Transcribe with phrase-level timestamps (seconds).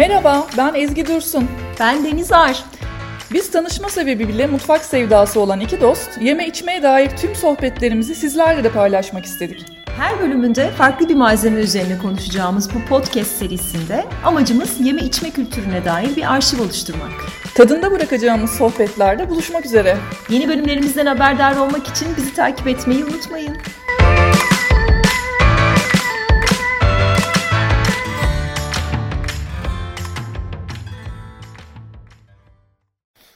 [0.00, 1.48] Merhaba, ben Ezgi Dursun.
[1.80, 2.64] Ben Deniz Ar.
[3.32, 8.70] Biz tanışma sebebiyle mutfak sevdası olan iki dost, yeme içmeye dair tüm sohbetlerimizi sizlerle de
[8.70, 9.66] paylaşmak istedik.
[9.98, 16.16] Her bölümünde farklı bir malzeme üzerine konuşacağımız bu podcast serisinde amacımız yeme içme kültürüne dair
[16.16, 17.12] bir arşiv oluşturmak.
[17.54, 19.96] Tadında bırakacağımız sohbetlerde buluşmak üzere.
[20.28, 23.56] Yeni bölümlerimizden haberdar olmak için bizi takip etmeyi unutmayın.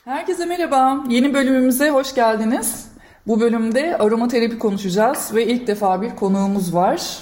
[0.04, 1.04] Herkese merhaba.
[1.08, 2.88] Yeni bölümümüze hoş geldiniz.
[3.26, 7.18] Bu bölümde aromaterapi konuşacağız ve ilk defa bir konuğumuz var.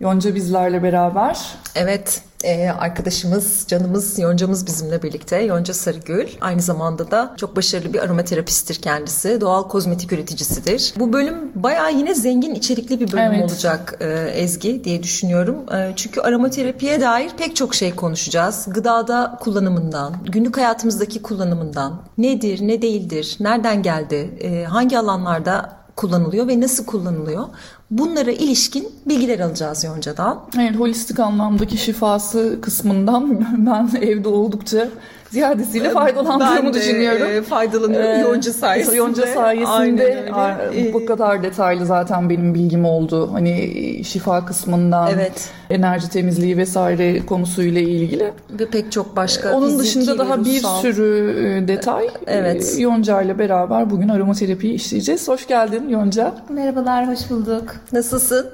[0.00, 1.54] Yonca bizlerle beraber.
[1.74, 5.36] Evet, e, arkadaşımız, canımız, yoncamız bizimle birlikte.
[5.36, 6.28] Yonca Sarıgül.
[6.40, 9.40] Aynı zamanda da çok başarılı bir aromaterapisttir kendisi.
[9.40, 10.94] Doğal kozmetik üreticisidir.
[10.98, 13.50] Bu bölüm bayağı yine zengin içerikli bir bölüm evet.
[13.50, 15.74] olacak e, Ezgi diye düşünüyorum.
[15.74, 18.66] E, çünkü aromaterapiye dair pek çok şey konuşacağız.
[18.70, 26.60] Gıdada kullanımından, günlük hayatımızdaki kullanımından, nedir, ne değildir, nereden geldi, e, hangi alanlarda kullanılıyor ve
[26.60, 27.44] nasıl kullanılıyor?
[27.90, 30.40] Bunlara ilişkin bilgiler alacağız Yonca'dan.
[30.58, 34.88] Evet, holistik anlamdaki şifası kısmından ben evde oldukça
[35.30, 37.26] ziyadesiyle faydalandığımı ben düşünüyorum.
[37.30, 38.96] E, faydalanıyorum ee, Yonca sayesinde.
[38.96, 43.32] Yonca sayesinde Aynen bu kadar detaylı zaten benim bilgim oldu.
[43.32, 45.50] Hani şifa kısmından, evet.
[45.70, 48.32] enerji temizliği vesaire konusuyla ilgili.
[48.50, 52.08] Ve pek çok başka Onun dışında daha bir sürü e, detay.
[52.26, 52.74] Evet.
[52.78, 55.28] Yonca ile beraber bugün aromaterapiyi işleyeceğiz.
[55.28, 56.34] Hoş geldin Yonca.
[56.48, 57.74] Merhabalar, hoş bulduk.
[57.92, 58.46] Nasılsın?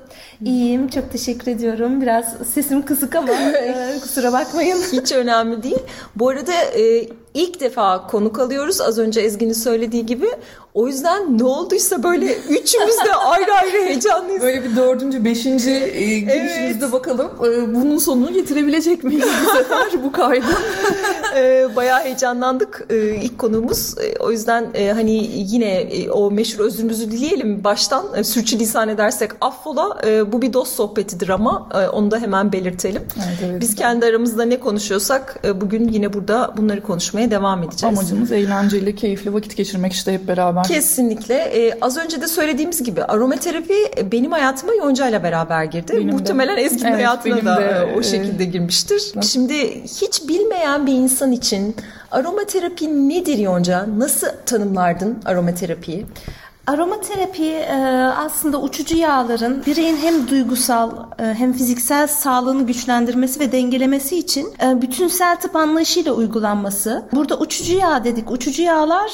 [0.44, 2.02] İyiyim, çok teşekkür ediyorum.
[2.02, 4.78] Biraz sesim kısık ama e, kusura bakmayın.
[4.92, 5.82] Hiç önemli değil.
[6.16, 8.80] Bu arada e, ilk defa konuk alıyoruz.
[8.80, 10.28] Az önce Ezgi'nin söylediği gibi.
[10.74, 14.42] O yüzden ne olduysa böyle üçümüz de ayrı ayrı heyecanlıyız.
[14.42, 16.92] Böyle bir dördüncü, beşinci e, girişimizde evet.
[16.92, 20.46] bakalım e, bunun sonunu getirebilecek miyiz bu sefer bu kaydı?
[21.36, 23.98] e, bayağı heyecanlandık e, ilk konuğumuz.
[23.98, 28.06] E, o yüzden e, hani yine e, o meşhur özrümüzü dileyelim baştan.
[28.16, 30.00] E, sürçülisan edersek affola.
[30.06, 33.02] E, bu bir dost sohbetidir ama e, onu da hemen belirtelim.
[33.16, 33.60] Evet, evet.
[33.60, 37.98] Biz kendi aramızda ne konuşuyorsak e, bugün yine burada bunları konuşmaya devam edeceğiz.
[37.98, 40.64] Amacımız eğlenceli, keyifli vakit geçirmek işte hep beraber.
[40.64, 41.34] Kesinlikle.
[41.34, 45.92] Ee, az önce de söylediğimiz gibi aromaterapi e, benim hayatıma Yonca ile beraber girdi.
[45.96, 49.12] Benim Muhtemelen Ezgi'nin evet, hayatına da de, e, o şekilde girmiştir.
[49.14, 49.24] Evet.
[49.24, 51.76] Şimdi hiç bilmeyen bir insan için
[52.10, 53.86] aromaterapi nedir Yonca?
[53.98, 56.06] Nasıl tanımlardın aromaterapiyi?
[56.66, 57.74] Aromaterapi e,
[58.16, 64.82] aslında uçucu yağların bireyin hem duygusal e, hem fiziksel sağlığını güçlendirmesi ve dengelemesi için e,
[64.82, 67.02] bütünsel tıp anlayışıyla uygulanması.
[67.12, 68.30] Burada uçucu yağ dedik.
[68.30, 69.10] Uçucu yağlar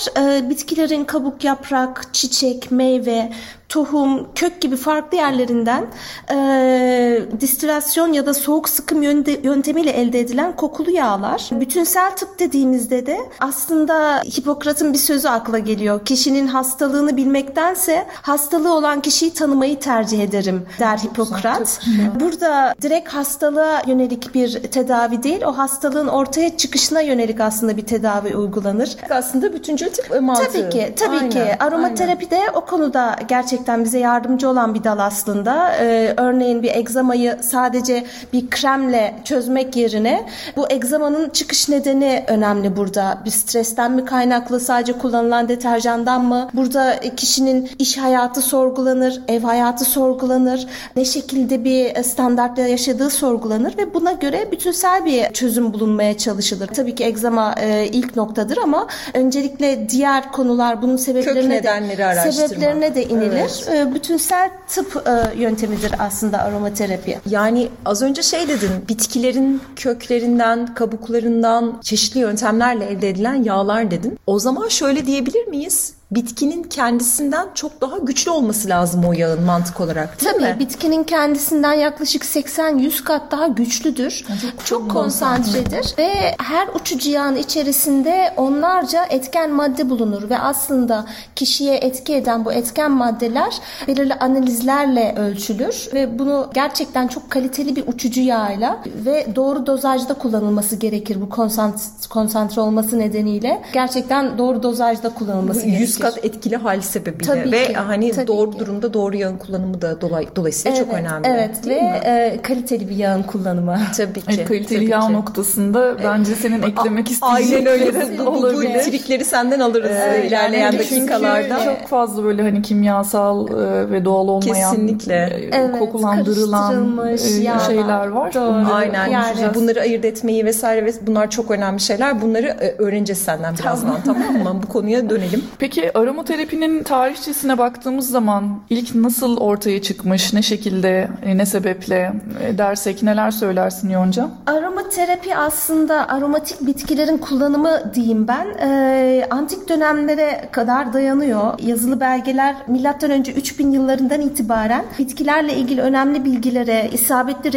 [0.50, 3.32] bitkilerin kabuk, yaprak, çiçek, meyve,
[3.68, 5.86] tohum, kök gibi farklı yerlerinden
[6.30, 9.02] e, distilasyon ya da soğuk sıkım
[9.42, 11.50] yöntemiyle elde edilen kokulu yağlar.
[11.52, 16.04] Bütünsel tıp dediğimizde de aslında Hipokrat'ın bir sözü akla geliyor.
[16.04, 21.80] Kişinin hastalığını bilmektense hastalığı olan kişiyi tanımayı tercih ederim der Hipokrat.
[22.20, 28.36] Burada direkt hastalığa yönelik bir tedavi değil, o hastalığın ortaya çıkışına yönelik aslında bir tedavi
[28.36, 28.96] uygulanır.
[29.10, 30.52] Aslında bütüncül tıp mantığı.
[30.52, 31.56] Tabii ki, tabii aynen, ki.
[31.60, 35.74] Aromaterapi de o konuda gerçekten gerçekten bize yardımcı olan bir dal aslında.
[35.80, 40.26] Ee, örneğin bir egzamayı sadece bir kremle çözmek yerine
[40.56, 43.18] bu egzamanın çıkış nedeni önemli burada.
[43.24, 46.48] Bir stresten mi kaynaklı sadece kullanılan deterjandan mı?
[46.54, 50.66] Burada kişinin iş hayatı sorgulanır, ev hayatı sorgulanır,
[50.96, 56.66] ne şekilde bir standartla yaşadığı sorgulanır ve buna göre bütünsel bir çözüm bulunmaya çalışılır.
[56.66, 63.04] Tabii ki egzama e, ilk noktadır ama öncelikle diğer konular bunun sebeplerine de sebeplerine de
[63.04, 63.47] inilir.
[63.48, 67.18] Bir e, bütünsel tıp e, yöntemidir aslında aromaterapi.
[67.26, 74.18] Yani az önce şey dedin, bitkilerin köklerinden, kabuklarından çeşitli yöntemlerle elde edilen yağlar dedin.
[74.26, 75.97] O zaman şöyle diyebilir miyiz?
[76.10, 80.56] Bitkinin kendisinden çok daha güçlü olması lazım o yağın mantık olarak değil Tabii, mi?
[80.58, 84.24] bitkinin kendisinden yaklaşık 80-100 kat daha güçlüdür.
[84.28, 91.06] Yani çok, çok konsantredir ve her uçucu yağın içerisinde onlarca etken madde bulunur ve aslında
[91.36, 93.54] kişiye etki eden bu etken maddeler
[93.88, 100.76] belirli analizlerle ölçülür ve bunu gerçekten çok kaliteli bir uçucu yağıyla ve doğru dozajda kullanılması
[100.76, 103.62] gerekir bu konsantre, konsantre olması nedeniyle.
[103.72, 108.26] Gerçekten doğru dozajda kullanılması 100 100 kat etkili hal sebebiyle Tabii ve ki, hani tabii
[108.26, 108.58] doğru ki.
[108.58, 111.28] durumda doğru yağın kullanımı da dolay, dolayısıyla çok önemli.
[111.28, 112.00] Evet ve mi?
[112.04, 113.78] e, kaliteli bir yağın kullanımı.
[113.96, 114.26] Tabii ki.
[114.34, 115.12] Evet, kaliteli tabii yağ ki.
[115.12, 118.18] noktasında bence senin eklemek isteyeceğin Aynen öyle.
[118.18, 121.64] Bu, bu, bu trikleri senden alırız Evet, ilerleyen yani dakikalarda.
[121.64, 125.14] çok fazla böyle hani kimyasal e, ve doğal olmayan Kesinlikle.
[125.14, 127.18] e, Evet, kokulandırılan e,
[127.66, 128.34] şeyler var.
[128.34, 128.72] Doğru.
[128.72, 129.12] Aynen.
[129.12, 129.54] konuşacağız.
[129.54, 132.22] Bunları ayırt etmeyi vesaire ve bunlar çok önemli şeyler.
[132.22, 134.60] Bunları e, öğreneceğiz senden birazdan tamam mı?
[134.62, 135.44] Bu konuya dönelim.
[135.58, 142.12] Peki e, aromaterapinin tarihçesine baktığımız zaman ilk nasıl ortaya çıkmış, ne şekilde, e, ne sebeple
[142.44, 144.28] e, dersek neler söylersin Yonca?
[144.46, 148.46] Aromaterapi aslında aromatik bitkilerin kullanımı diyeyim ben.
[148.60, 151.58] E, antik dönemlere kadar dayanıyor.
[151.62, 157.52] Yazılı belgeler milattan önce 3000 yıllarından itibaren bitkilerle ilgili önemli bilgilere, isabetli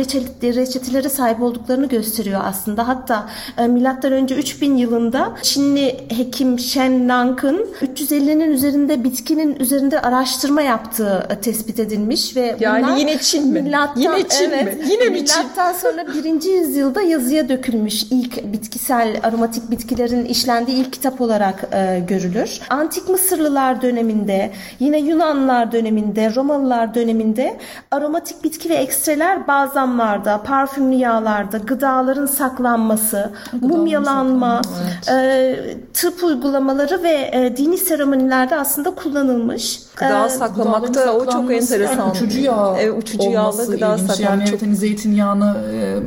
[0.56, 2.88] reçetelere sahip olduklarını gösteriyor aslında.
[2.88, 10.02] Hatta e, milattan önce 3000 yılında Çinli hekim Shen Nank'ın 350 belirlinin üzerinde bitkinin üzerinde
[10.02, 13.62] araştırma yaptığı e, tespit edilmiş ve yani bunlar yine Çin mi?
[13.62, 14.86] Milattan, yine Çin evet, mi?
[14.92, 15.40] Yine mi Çin?
[15.40, 22.04] Milattan sonra birinci yüzyılda yazıya dökülmüş ilk bitkisel aromatik bitkilerin işlendiği ilk kitap olarak e,
[22.08, 22.60] görülür.
[22.70, 27.58] Antik Mısırlılar döneminde, yine Yunanlar döneminde, Romalılar döneminde
[27.92, 35.60] aromatik bitki ve ekstreler bazamlarda, parfümlü yağlarda, gıdaların saklanması, Gıdanın mumyalanma, saklanma, evet.
[35.60, 39.80] e, tıp uygulamaları ve e, dini seremoniler seremonilerde aslında kullanılmış.
[39.96, 41.98] Gıda E, saklamakta o çok enteresan.
[41.98, 44.10] Yani uçucu yağ Evet, uçucu yağlı gıda ilginç.
[44.12, 46.00] saklama Yani çok zeytinyağını e,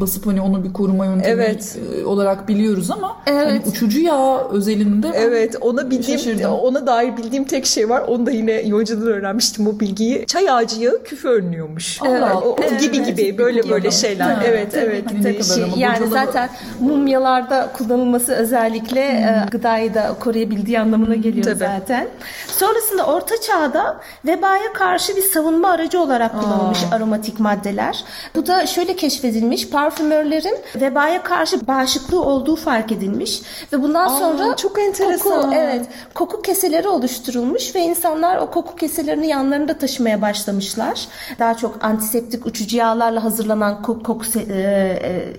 [0.00, 1.78] basıp hani onu bir koruma yöntemi Evet.
[2.00, 3.66] e, olarak biliyoruz ama hani Evet.
[3.66, 6.52] uçucu yağ özelinde Evet ona bildiğim Şaşırdım.
[6.52, 8.02] ona dair bildiğim tek şey var.
[8.08, 10.26] Onu da yine yoncadan öğrenmiştim o bilgiyi.
[10.26, 12.02] Çay ağacı yağı küfe önlüyormuş.
[12.02, 12.40] Allah.
[12.40, 12.80] O, o Evet.
[12.80, 14.38] gibi gibi böyle böyle şeyler.
[14.46, 15.04] Evet evet.
[15.12, 15.64] Ne kadar ki.
[15.64, 16.48] ama yani bocalama- zaten
[16.80, 21.58] mumyalarda kullanılması özellikle e, gıdayı da koruyabildiği anlamına geliyor Tabii.
[21.58, 22.08] zaten.
[22.46, 28.04] Sonrasında Orta Çağ'da vebaya karşı bir savunma aracı olarak kullanılmış aromatik maddeler.
[28.34, 29.67] Bu da şöyle keşfedilmiş.
[29.70, 33.42] Parfümörlerin vebaya karşı bağışıklığı olduğu fark edilmiş
[33.72, 35.42] ve bundan sonra çok enteresan.
[35.42, 41.08] Koku, evet, koku keseleri oluşturulmuş ve insanlar o koku keselerini yanlarında taşımaya başlamışlar.
[41.38, 44.58] Daha çok antiseptik uçucu yağlarla hazırlanan koku, koku e,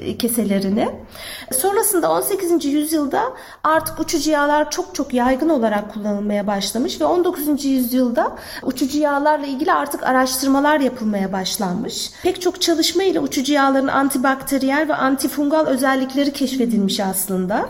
[0.06, 0.90] e, keselerini.
[1.52, 2.66] Sonrasında 18.
[2.66, 3.24] yüzyılda
[3.64, 7.66] artık uçucu yağlar çok çok yaygın olarak kullanılmaya başlamış ve 19.
[7.66, 12.12] yüzyılda uçucu yağlarla ilgili artık araştırmalar yapılmaya başlanmış.
[12.24, 13.88] Pek çok çalışma ile uçucu yağların
[14.26, 17.70] antibakteriyel ve antifungal özellikleri keşfedilmiş aslında.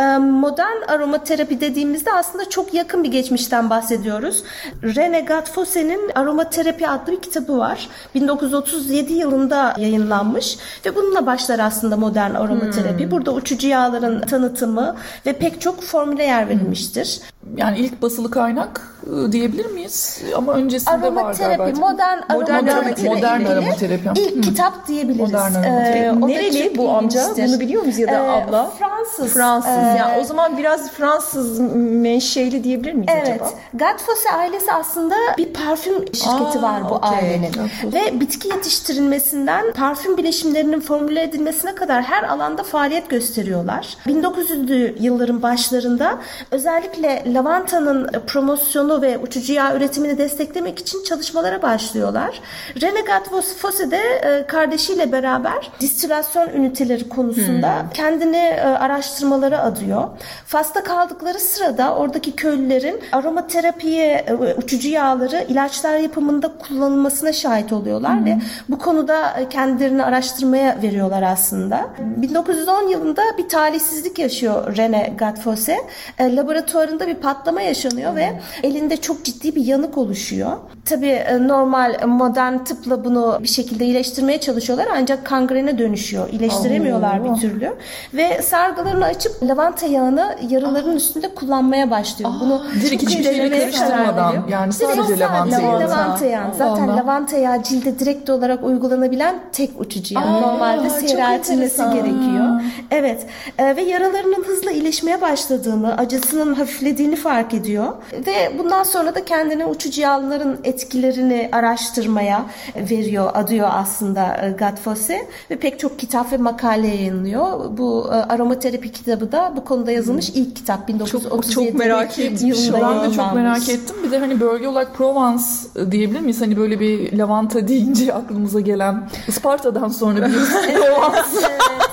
[0.00, 4.42] Ee, Modern aromaterapi dediğimizde aslında çok yakın bir geçmişten bahsediyoruz.
[4.82, 7.88] Rene Gatfose'nin Aromaterapi adlı bir kitabı var.
[8.14, 13.10] 1937 yılında yayınlanmış ve bununla başlar aslında modern aromaterapi.
[13.10, 14.96] Burada uçucu yağların tanıtımı
[15.26, 17.20] ve pek çok formüle yer verilmiştir.
[17.56, 18.80] yani ilk basılı kaynak
[19.28, 20.22] e, diyebilir miyiz?
[20.36, 21.80] Ama öncesinde var Aromaterapi, galiba.
[21.80, 24.20] modern, Modern aromaterapi modern ilgili aromaterapi.
[24.20, 25.20] ilk kitap diyebiliriz.
[25.32, 25.81] Modern aromaterapi.
[25.86, 27.22] Ee, o da Nereli bu amca?
[27.22, 27.48] ilginçtir.
[27.48, 28.70] Bunu biliyor muyuz ya da Ee, abla?
[28.78, 29.32] Fransız.
[29.34, 29.70] Fransız.
[29.72, 33.28] Ee, yani o zaman biraz Fransız menşeli diyebilir miyiz Evet.
[33.28, 33.50] acaba?
[33.74, 37.10] Gatfosse ailesi aslında bir parfüm şirketi Aa, var bu okey.
[37.18, 37.52] ailenin.
[37.92, 43.96] Ve bitki yetiştirilmesinden parfüm bileşimlerinin formüle edilmesine kadar her alanda faaliyet gösteriyorlar.
[44.06, 46.18] 1900'lü yılların başlarında
[46.50, 52.40] özellikle lavantanın promosyonu ve uçucu yağ üretimini desteklemek için çalışmalara başlıyorlar.
[52.80, 60.08] Rene Gatfosse de e, kardeşiyle beraber distilasyon üniteleri konusunda kendini e, araştırmalara adıyor.
[60.46, 68.38] Fas'ta kaldıkları sırada oradaki köylülerin aromaterapiye e, uçucu yağları ilaçlar yapımında kullanılmasına şahit oluyorlar ve
[68.68, 71.90] bu konuda e, kendilerini araştırmaya veriyorlar aslında.
[71.98, 75.76] 1910 yılında bir talihsizlik yaşıyor Rene Gatfosse.
[76.18, 80.52] E, laboratuvarında bir patlama yaşanıyor ve elinde çok ciddi bir yanık oluşuyor.
[80.84, 85.26] Tabii e, normal modern tıpla bunu bir şekilde iyileştirmeye çalışıyorlar ancak
[85.62, 86.28] kangrene dönüşüyor.
[86.28, 87.74] İyileştiremiyorlar bir türlü.
[88.14, 92.30] Ve sargılarını açıp lavanta yağını yaraların üstünde kullanmaya başlıyor.
[92.40, 95.80] Bunu Direkt hiçbir şeyle karıştırmadan yani sadece lavanta yağı.
[95.80, 96.54] lavanta yağı.
[96.58, 96.96] Zaten Allah.
[96.96, 100.20] lavanta yağı cilde direkt olarak uygulanabilen tek uçucu yağ.
[100.20, 102.60] Normalde seyreltilmesi gerekiyor.
[102.90, 103.26] Evet.
[103.58, 107.92] E, ve yaralarının hızla iyileşmeye başladığını, acısının hafiflediğini fark ediyor.
[108.26, 112.42] Ve bundan sonra da kendini uçucu yağların etkilerini araştırmaya
[112.76, 115.26] veriyor, adıyor aslında e, Gatfosse.
[115.52, 117.76] Ve pek çok kitap ve makale yayınlıyor.
[117.78, 120.88] Bu e, aromaterapi kitabı da bu konuda yazılmış ilk kitap.
[120.88, 122.48] 1937 çok merak ettim.
[122.48, 123.96] yılında Ben de çok merak ettim.
[124.04, 125.42] Bir de hani bölge olarak Provence
[125.76, 126.40] e, diyebilir miyiz?
[126.40, 131.91] Hani böyle bir lavanta deyince aklımıza gelen Isparta'dan sonra bir Provence geliyor.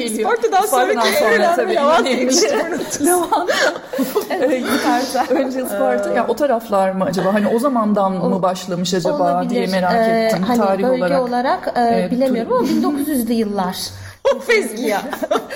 [0.00, 1.74] Isparta'dan sonraki en önemli tabii.
[1.74, 3.46] lavanta Yine- yetiştirme lavanta.
[4.56, 5.34] Isparta.
[5.34, 6.12] Önce Isparta.
[6.14, 7.34] ya o taraflar mı acaba?
[7.34, 9.50] Hani o zamandan mı başlamış acaba Olabilir.
[9.50, 11.20] diye merak Ee, ettim hani tarih bölge olarak.
[11.28, 13.76] olarak, e, Evet, bilemiyorum ama 1900'lü yıllar.
[14.36, 15.02] Of Ezgi ya.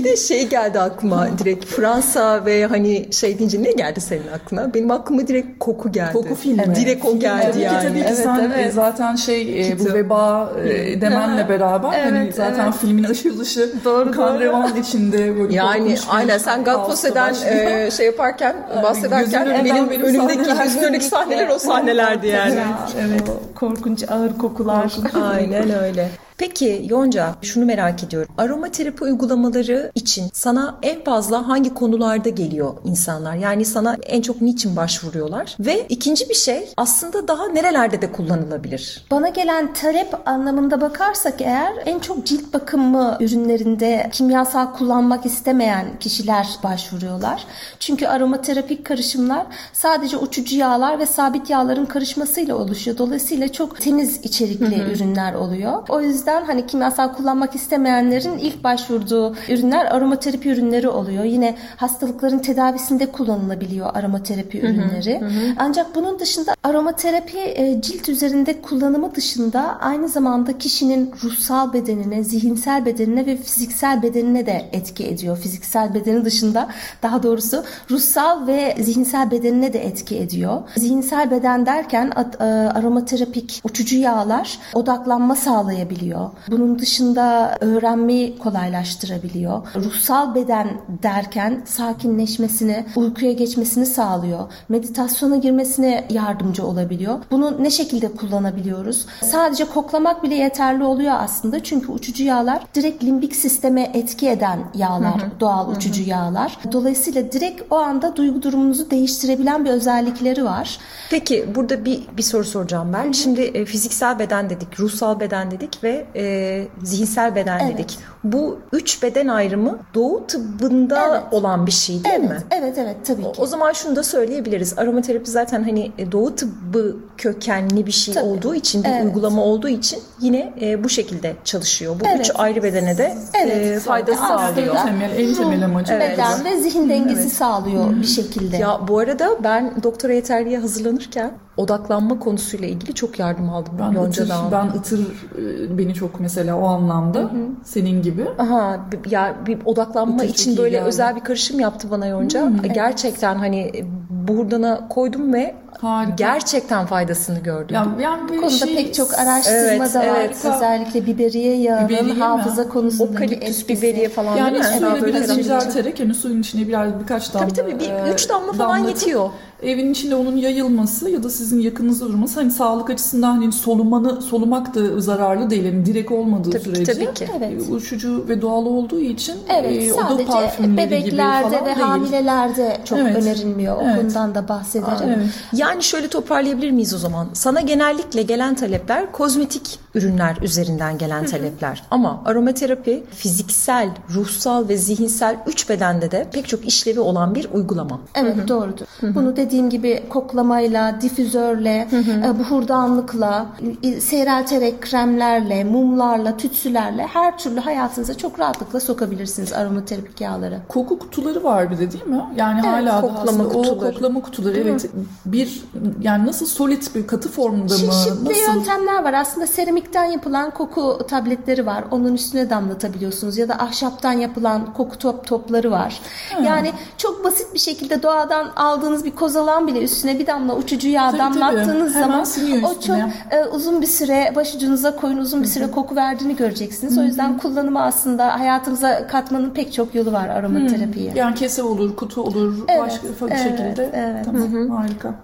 [0.00, 4.74] bir de şey geldi aklıma direkt Fransa ve hani şey deyince ne geldi senin aklına?
[4.74, 6.12] Benim aklıma direkt koku geldi.
[6.12, 6.74] Koku filmi.
[6.74, 7.88] Direkt o geldi Tabii ki yani.
[7.88, 8.66] tabii ki Evet, sen evet.
[8.66, 12.74] e, zaten şey e, bu veba e, demenle beraber hani Evet, zaten evet.
[12.80, 18.56] filmin ışıl ışı Doğru, kan revan içinde böyle Yani aynen sen Gatpose'den e, şey yaparken
[18.82, 22.58] bahsederken önünden benim benim önümdeki önündeki sahneler o sahnelerdi yani.
[23.00, 23.22] Evet.
[23.54, 24.92] Korkunç ağır kokular.
[25.22, 26.08] Aynen öyle.
[26.40, 28.34] Peki Yonca şunu merak ediyorum.
[28.38, 33.34] Aromaterapi uygulamaları için sana en fazla hangi konularda geliyor insanlar?
[33.34, 35.56] Yani sana en çok niçin başvuruyorlar?
[35.60, 39.06] Ve ikinci bir şey aslında daha nerelerde de kullanılabilir?
[39.10, 46.48] Bana gelen talep anlamında bakarsak eğer en çok cilt bakımı ürünlerinde kimyasal kullanmak istemeyen kişiler
[46.62, 47.44] başvuruyorlar.
[47.80, 52.98] Çünkü aromaterapik karışımlar sadece uçucu yağlar ve sabit yağların karışmasıyla oluşuyor.
[52.98, 55.82] Dolayısıyla çok temiz içerikli ürünler oluyor.
[55.88, 61.24] O yüzden hani kimyasal kullanmak istemeyenlerin ilk başvurduğu ürünler aromaterapi ürünleri oluyor.
[61.24, 65.20] Yine hastalıkların tedavisinde kullanılabiliyor aromaterapi ürünleri.
[65.58, 72.84] Ancak bunun dışında aromaterapi e, cilt üzerinde kullanımı dışında aynı zamanda kişinin ruhsal bedenine, zihinsel
[72.86, 75.38] bedenine ve fiziksel bedenine de etki ediyor.
[75.38, 76.68] Fiziksel bedeni dışında
[77.02, 80.62] daha doğrusu ruhsal ve zihinsel bedenine de etki ediyor.
[80.76, 86.19] Zihinsel beden derken e, aromaterapik uçucu yağlar odaklanma sağlayabiliyor.
[86.50, 89.62] Bunun dışında öğrenmeyi kolaylaştırabiliyor.
[89.76, 90.68] Ruhsal beden
[91.02, 94.52] derken sakinleşmesini, uykuya geçmesini sağlıyor.
[94.68, 97.18] Meditasyona girmesine yardımcı olabiliyor.
[97.30, 99.06] Bunu ne şekilde kullanabiliyoruz?
[99.22, 101.62] Sadece koklamak bile yeterli oluyor aslında.
[101.62, 106.58] Çünkü uçucu yağlar direkt limbik sisteme etki eden yağlar, doğal uçucu yağlar.
[106.72, 110.78] Dolayısıyla direkt o anda duygu durumunuzu değiştirebilen bir özellikleri var.
[111.10, 113.12] Peki burada bir bir soru soracağım ben.
[113.12, 117.74] Şimdi e, fiziksel beden dedik, ruhsal beden dedik ve e, zihinsel beden Evet.
[117.74, 117.98] dedik.
[118.24, 121.22] Bu üç beden ayrımı doğu tıbbında Evet.
[121.30, 122.38] olan bir şey değil Evet, mi?
[122.50, 123.28] evet, evet tabii ki.
[123.38, 124.78] O zaman şunu da söyleyebiliriz.
[124.78, 128.24] Aromaterapi zaten hani e, doğu tıbbı kökenli bir şey Tabii.
[128.24, 129.04] olduğu için, bir Evet.
[129.04, 132.00] uygulama olduğu için yine e, bu şekilde çalışıyor.
[132.00, 132.20] Bu Evet.
[132.20, 133.14] üç ayrı bedene de
[133.44, 133.56] Evet.
[133.76, 134.74] e, fayda Aslında sağlıyor.
[134.74, 135.92] Temel, en temel amacı.
[135.92, 138.56] Beden ve zihin dengesi sağlıyor bir şekilde.
[138.56, 143.94] Ya bu arada ben doktora yeterliğe hazırlanırken odaklanma konusuyla ilgili çok yardım aldım Ben ıtır,
[143.96, 144.52] Yonca'dan.
[144.52, 147.30] ben ıtır e, beni çok mesela o anlamda
[147.64, 148.26] senin gibi.
[148.38, 150.84] Aha bir- ya bir odaklanma Ötesi için böyle geldi.
[150.88, 152.52] özel bir karışım yaptı bana Yonca.
[152.74, 153.84] Gerçekten hani
[154.28, 156.12] buhurdana koydum ve Harika.
[156.16, 157.74] gerçekten faydasını gördüm.
[157.74, 160.04] Ya, yani Bu böyle konuda şey, pek çok araştırma Evet, da var.
[160.04, 160.44] evet.
[160.44, 162.20] Özellikle biberiye yağının Biberiye mi?
[162.20, 164.70] hafıza konusundaki Okaliptüs biberiye falan Yani değil mi?
[164.70, 168.12] suyla Daha böyle biraz incelterek yani suyun içine biraz birkaç damla Tabii tabii bir e,
[168.14, 169.30] üç damla falan damlatıp yetiyor.
[169.62, 174.74] Evin içinde onun yayılması ya da sizin yakınınızda durması hani sağlık açısından hani solumanı solumak
[174.74, 175.64] da zararlı değil.
[175.64, 176.92] Yani direkt olmadığı Tabii ki, sürece.
[176.92, 177.26] tabii ki.
[177.38, 177.68] Evet.
[177.68, 181.66] e, Uçucu ve doğal olduğu için Evet e, oda sadece parfümleri gibi bebeklerde falan ve
[181.66, 181.76] değil.
[181.86, 183.16] hamilelerde çok Evet.
[183.16, 183.76] önerilmiyor.
[183.76, 183.96] O Evet.
[184.02, 184.96] konudan da bahsederim.
[185.06, 185.26] Evet.
[185.52, 187.28] Yani şöyle toparlayabilir miyiz o zaman?
[187.32, 191.82] Sana genellikle gelen talepler kozmetik ürünler üzerinden gelen talepler.
[191.90, 198.00] Ama aromaterapi fiziksel, ruhsal ve zihinsel üç bedende de pek çok işlevi olan bir uygulama.
[198.14, 198.86] Evet doğrudur.
[199.02, 201.88] Bunu dediğim gibi koklamayla, difüzörle,
[202.26, 203.46] e, buhurdanlıkla,
[203.82, 210.58] e, seyrelterek kremlerle, mumlarla, tütsülerle her türlü hayatınıza çok rahatlıkla sokabilirsiniz aromaterapik yağları.
[210.68, 212.24] Koku kutuları var bir de değil mi?
[212.36, 213.70] Yani hala da koklama aslında kutuları.
[213.70, 214.86] o koklama kutuları evet
[215.26, 215.62] bir
[216.02, 217.68] yani nasıl solid bir katı formda mı?
[217.68, 218.54] Çeşitli Nasıl?
[218.54, 219.12] yöntemler var.
[219.12, 219.46] Aslında
[219.80, 221.84] seramikten yapılan koku tabletleri var.
[221.90, 223.38] Onun üstüne damlatabiliyorsunuz.
[223.38, 226.00] Ya da ahşaptan yapılan koku top topları var.
[226.44, 231.10] Yani çok basit bir şekilde doğadan aldığınız bir kozalan bile üstüne bir damla uçucu yağ
[231.10, 232.02] Tabii, damlattığınız tabii.
[232.02, 232.24] Zaman
[232.64, 232.96] o çok
[233.30, 236.98] e, uzun bir süre başucunuza koyun uzun bir süre koku verdiğini göreceksiniz.
[236.98, 241.12] O yüzden kullanımı aslında hayatımıza katmanın pek çok yolu var aromaterapiye.
[241.14, 243.90] Yani kese olur, kutu olur, Evet, başka farklı evet, şekilde.
[243.94, 244.24] evet.
[244.24, 245.14] Tamam, harika.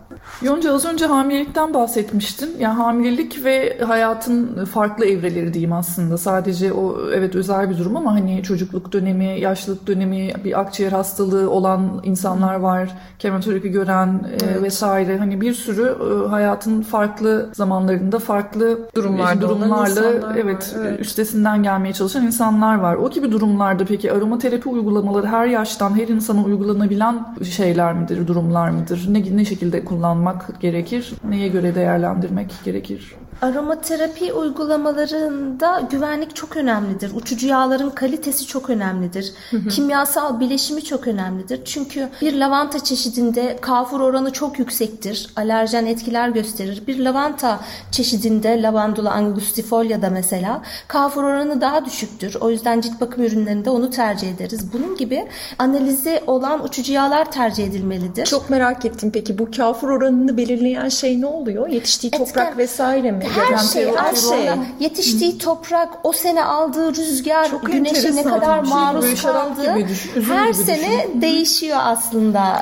[0.43, 2.57] Yonca az önce hamilelikten bahsetmiştin.
[2.59, 6.19] Yani hamilelik ve hayatın farklı evreleri diyeyim aslında.
[6.19, 11.51] Sadece o evet özel bir durum ama hani çocukluk dönemi, yaşlılık dönemi, bir akciğer hastalığı
[11.51, 12.91] olan insanlar var.
[13.19, 15.19] Kemoterapi gören e, vesaire.
[15.19, 21.01] Hani bir sürü e, hayatın farklı zamanlarında farklı Durumlarda olan durumlarla insanlar var, evet, evet.
[21.01, 22.95] üstesinden gelmeye çalışan insanlar var.
[22.95, 29.07] O gibi durumlarda peki aromaterapi uygulamaları her yaştan her insana uygulanabilen şeyler midir, durumlar mıdır?
[29.09, 31.13] Ne ne şekilde kullanmalı kullanmak gerekir?
[31.25, 33.15] Neye göre değerlendirmek gerekir?
[33.43, 37.11] Aromaterapi uygulamalarında güvenlik çok önemlidir.
[37.15, 39.33] Uçucu yağların kalitesi çok önemlidir.
[39.51, 39.69] Hı hı.
[39.69, 41.61] Kimyasal bileşimi çok önemlidir.
[41.65, 45.31] Çünkü bir lavanta çeşidinde kafur oranı çok yüksektir.
[45.37, 46.83] Alerjen etkiler gösterir.
[46.87, 52.37] Bir lavanta çeşidinde lavandula angustifolia da mesela kafur oranı daha düşüktür.
[52.41, 54.73] O yüzden cilt bakım ürünlerinde onu tercih ederiz.
[54.73, 55.27] Bunun gibi
[55.59, 58.27] analizi olan uçucu yağlar tercih edilmelidir.
[58.27, 61.69] Çok merak ettim peki bu kafur oranını belirleyen şey ne oluyor?
[61.69, 63.26] Yetiştiği toprak Etken, vesaire mi?
[63.35, 65.39] Her şey aslında yetiştiği Hı.
[65.39, 69.87] toprak, o sene aldığı rüzgar, Çok güneşe ne kadar şey maruz kaldığı
[70.29, 71.21] her sene düşün.
[71.21, 72.57] değişiyor aslında.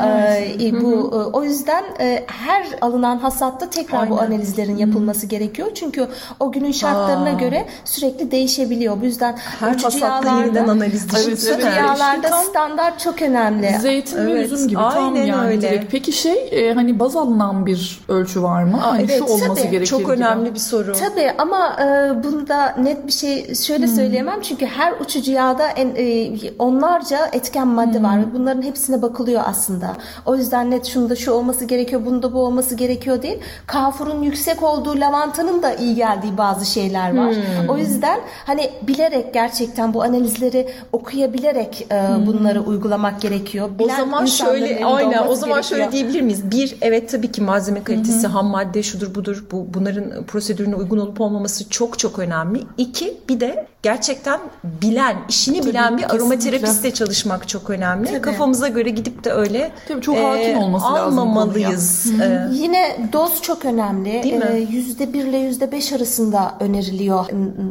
[0.61, 1.31] Ee, bu Hı.
[1.33, 4.11] o yüzden e, her alınan hasatta tekrar Aynen.
[4.11, 5.27] bu analizlerin yapılması Hı.
[5.27, 5.69] gerekiyor.
[5.75, 6.09] Çünkü
[6.41, 7.33] o günün şartlarına Aa.
[7.33, 9.01] göre sürekli değişebiliyor.
[9.01, 13.77] Bu yüzden her hasatta yeniden analiz evet, evet, yağlarda tam, standart çok önemli.
[13.81, 14.35] Zeytin evet.
[14.35, 15.63] ve üzüm gibi Aynen tam yani öyle.
[15.63, 15.93] direkt.
[15.93, 18.77] Peki şey e, hani baz alınan bir ölçü var mı?
[18.83, 19.71] Aa, hani evet, şu olması tabii.
[19.71, 20.65] gerekir Çok önemli gibi.
[20.65, 20.93] bir soru.
[20.93, 21.85] Tabii ama e,
[22.25, 23.95] bunda net bir şey şöyle hmm.
[23.95, 28.05] söyleyemem çünkü her uçucu yağda en, e, onlarca etken madde hmm.
[28.05, 29.97] var bunların hepsine bakılıyor aslında.
[30.27, 33.39] O yüzden net şunda şu olması gerekiyor, bunda bu olması gerekiyor değil.
[33.67, 37.35] Kafurun yüksek olduğu lavantanın da iyi geldiği bazı şeyler var.
[37.35, 37.69] Hmm.
[37.69, 42.27] O yüzden hani bilerek gerçekten bu analizleri okuyabilerek e, hmm.
[42.27, 43.69] bunları uygulamak gerekiyor.
[43.79, 45.63] Bilen o zaman şöyle aynen o zaman gerekiyor.
[45.63, 46.51] şöyle diyebilir miyiz?
[46.51, 48.35] Bir evet tabii ki malzeme kalitesi, hmm.
[48.35, 52.63] ham madde şudur budur bu bunların prosedürüne uygun olup olmaması çok çok önemli.
[52.79, 58.07] İki bir de gerçekten bilen, işini Tabii, bilen bir aromaterapistle çalışmak çok önemli.
[58.07, 58.21] Tabii.
[58.21, 62.13] Kafamıza göre gidip de öyle Tabii çok hakim e, olması almamalıyız.
[62.13, 64.23] Lazım ee, Yine doz çok önemli.
[64.23, 64.67] Değil mi?
[64.71, 67.27] Yüzde bir ile yüzde beş arasında öneriliyor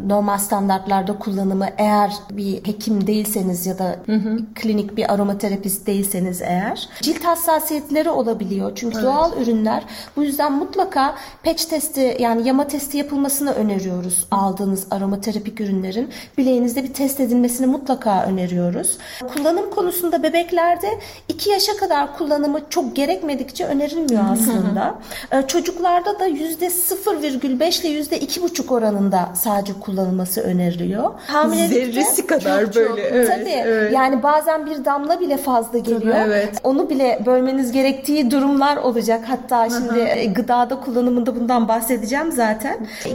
[0.08, 1.68] normal standartlarda kullanımı.
[1.77, 4.38] Eğer bir hekim değilseniz ya da hı hı.
[4.56, 6.89] klinik bir aromaterapist değilseniz eğer.
[7.01, 8.72] Cilt hassasiyetleri olabiliyor.
[8.75, 9.06] Çünkü evet.
[9.06, 9.84] doğal ürünler.
[10.15, 16.10] Bu yüzden mutlaka patch testi yani yama testi yapılmasını öneriyoruz aldığınız aromaterapik ürünlerin.
[16.38, 18.98] Bileğinizde bir test edilmesini mutlaka öneriyoruz.
[19.34, 20.88] Kullanım konusunda bebeklerde
[21.27, 24.96] 2 yaşa kadar kullanımı çok gerekmedikçe önerilmiyor aslında.
[25.32, 31.12] Ee, çocuklarda da %0,5 ile %2,5 oranında sadece kullanılması öneriliyor.
[31.70, 32.88] Zerresi kadar çok, böyle.
[32.88, 33.50] Çok, evet, tabii.
[33.50, 33.93] Evet.
[33.93, 36.01] Yani bazen bir damla bile fazla geliyor.
[36.01, 36.60] Tabii, evet.
[36.63, 39.22] Onu bile bölmeniz gerektiği durumlar olacak.
[39.27, 42.53] Hatta şimdi gıdada kullanımında bundan bahsedeceğim zaten.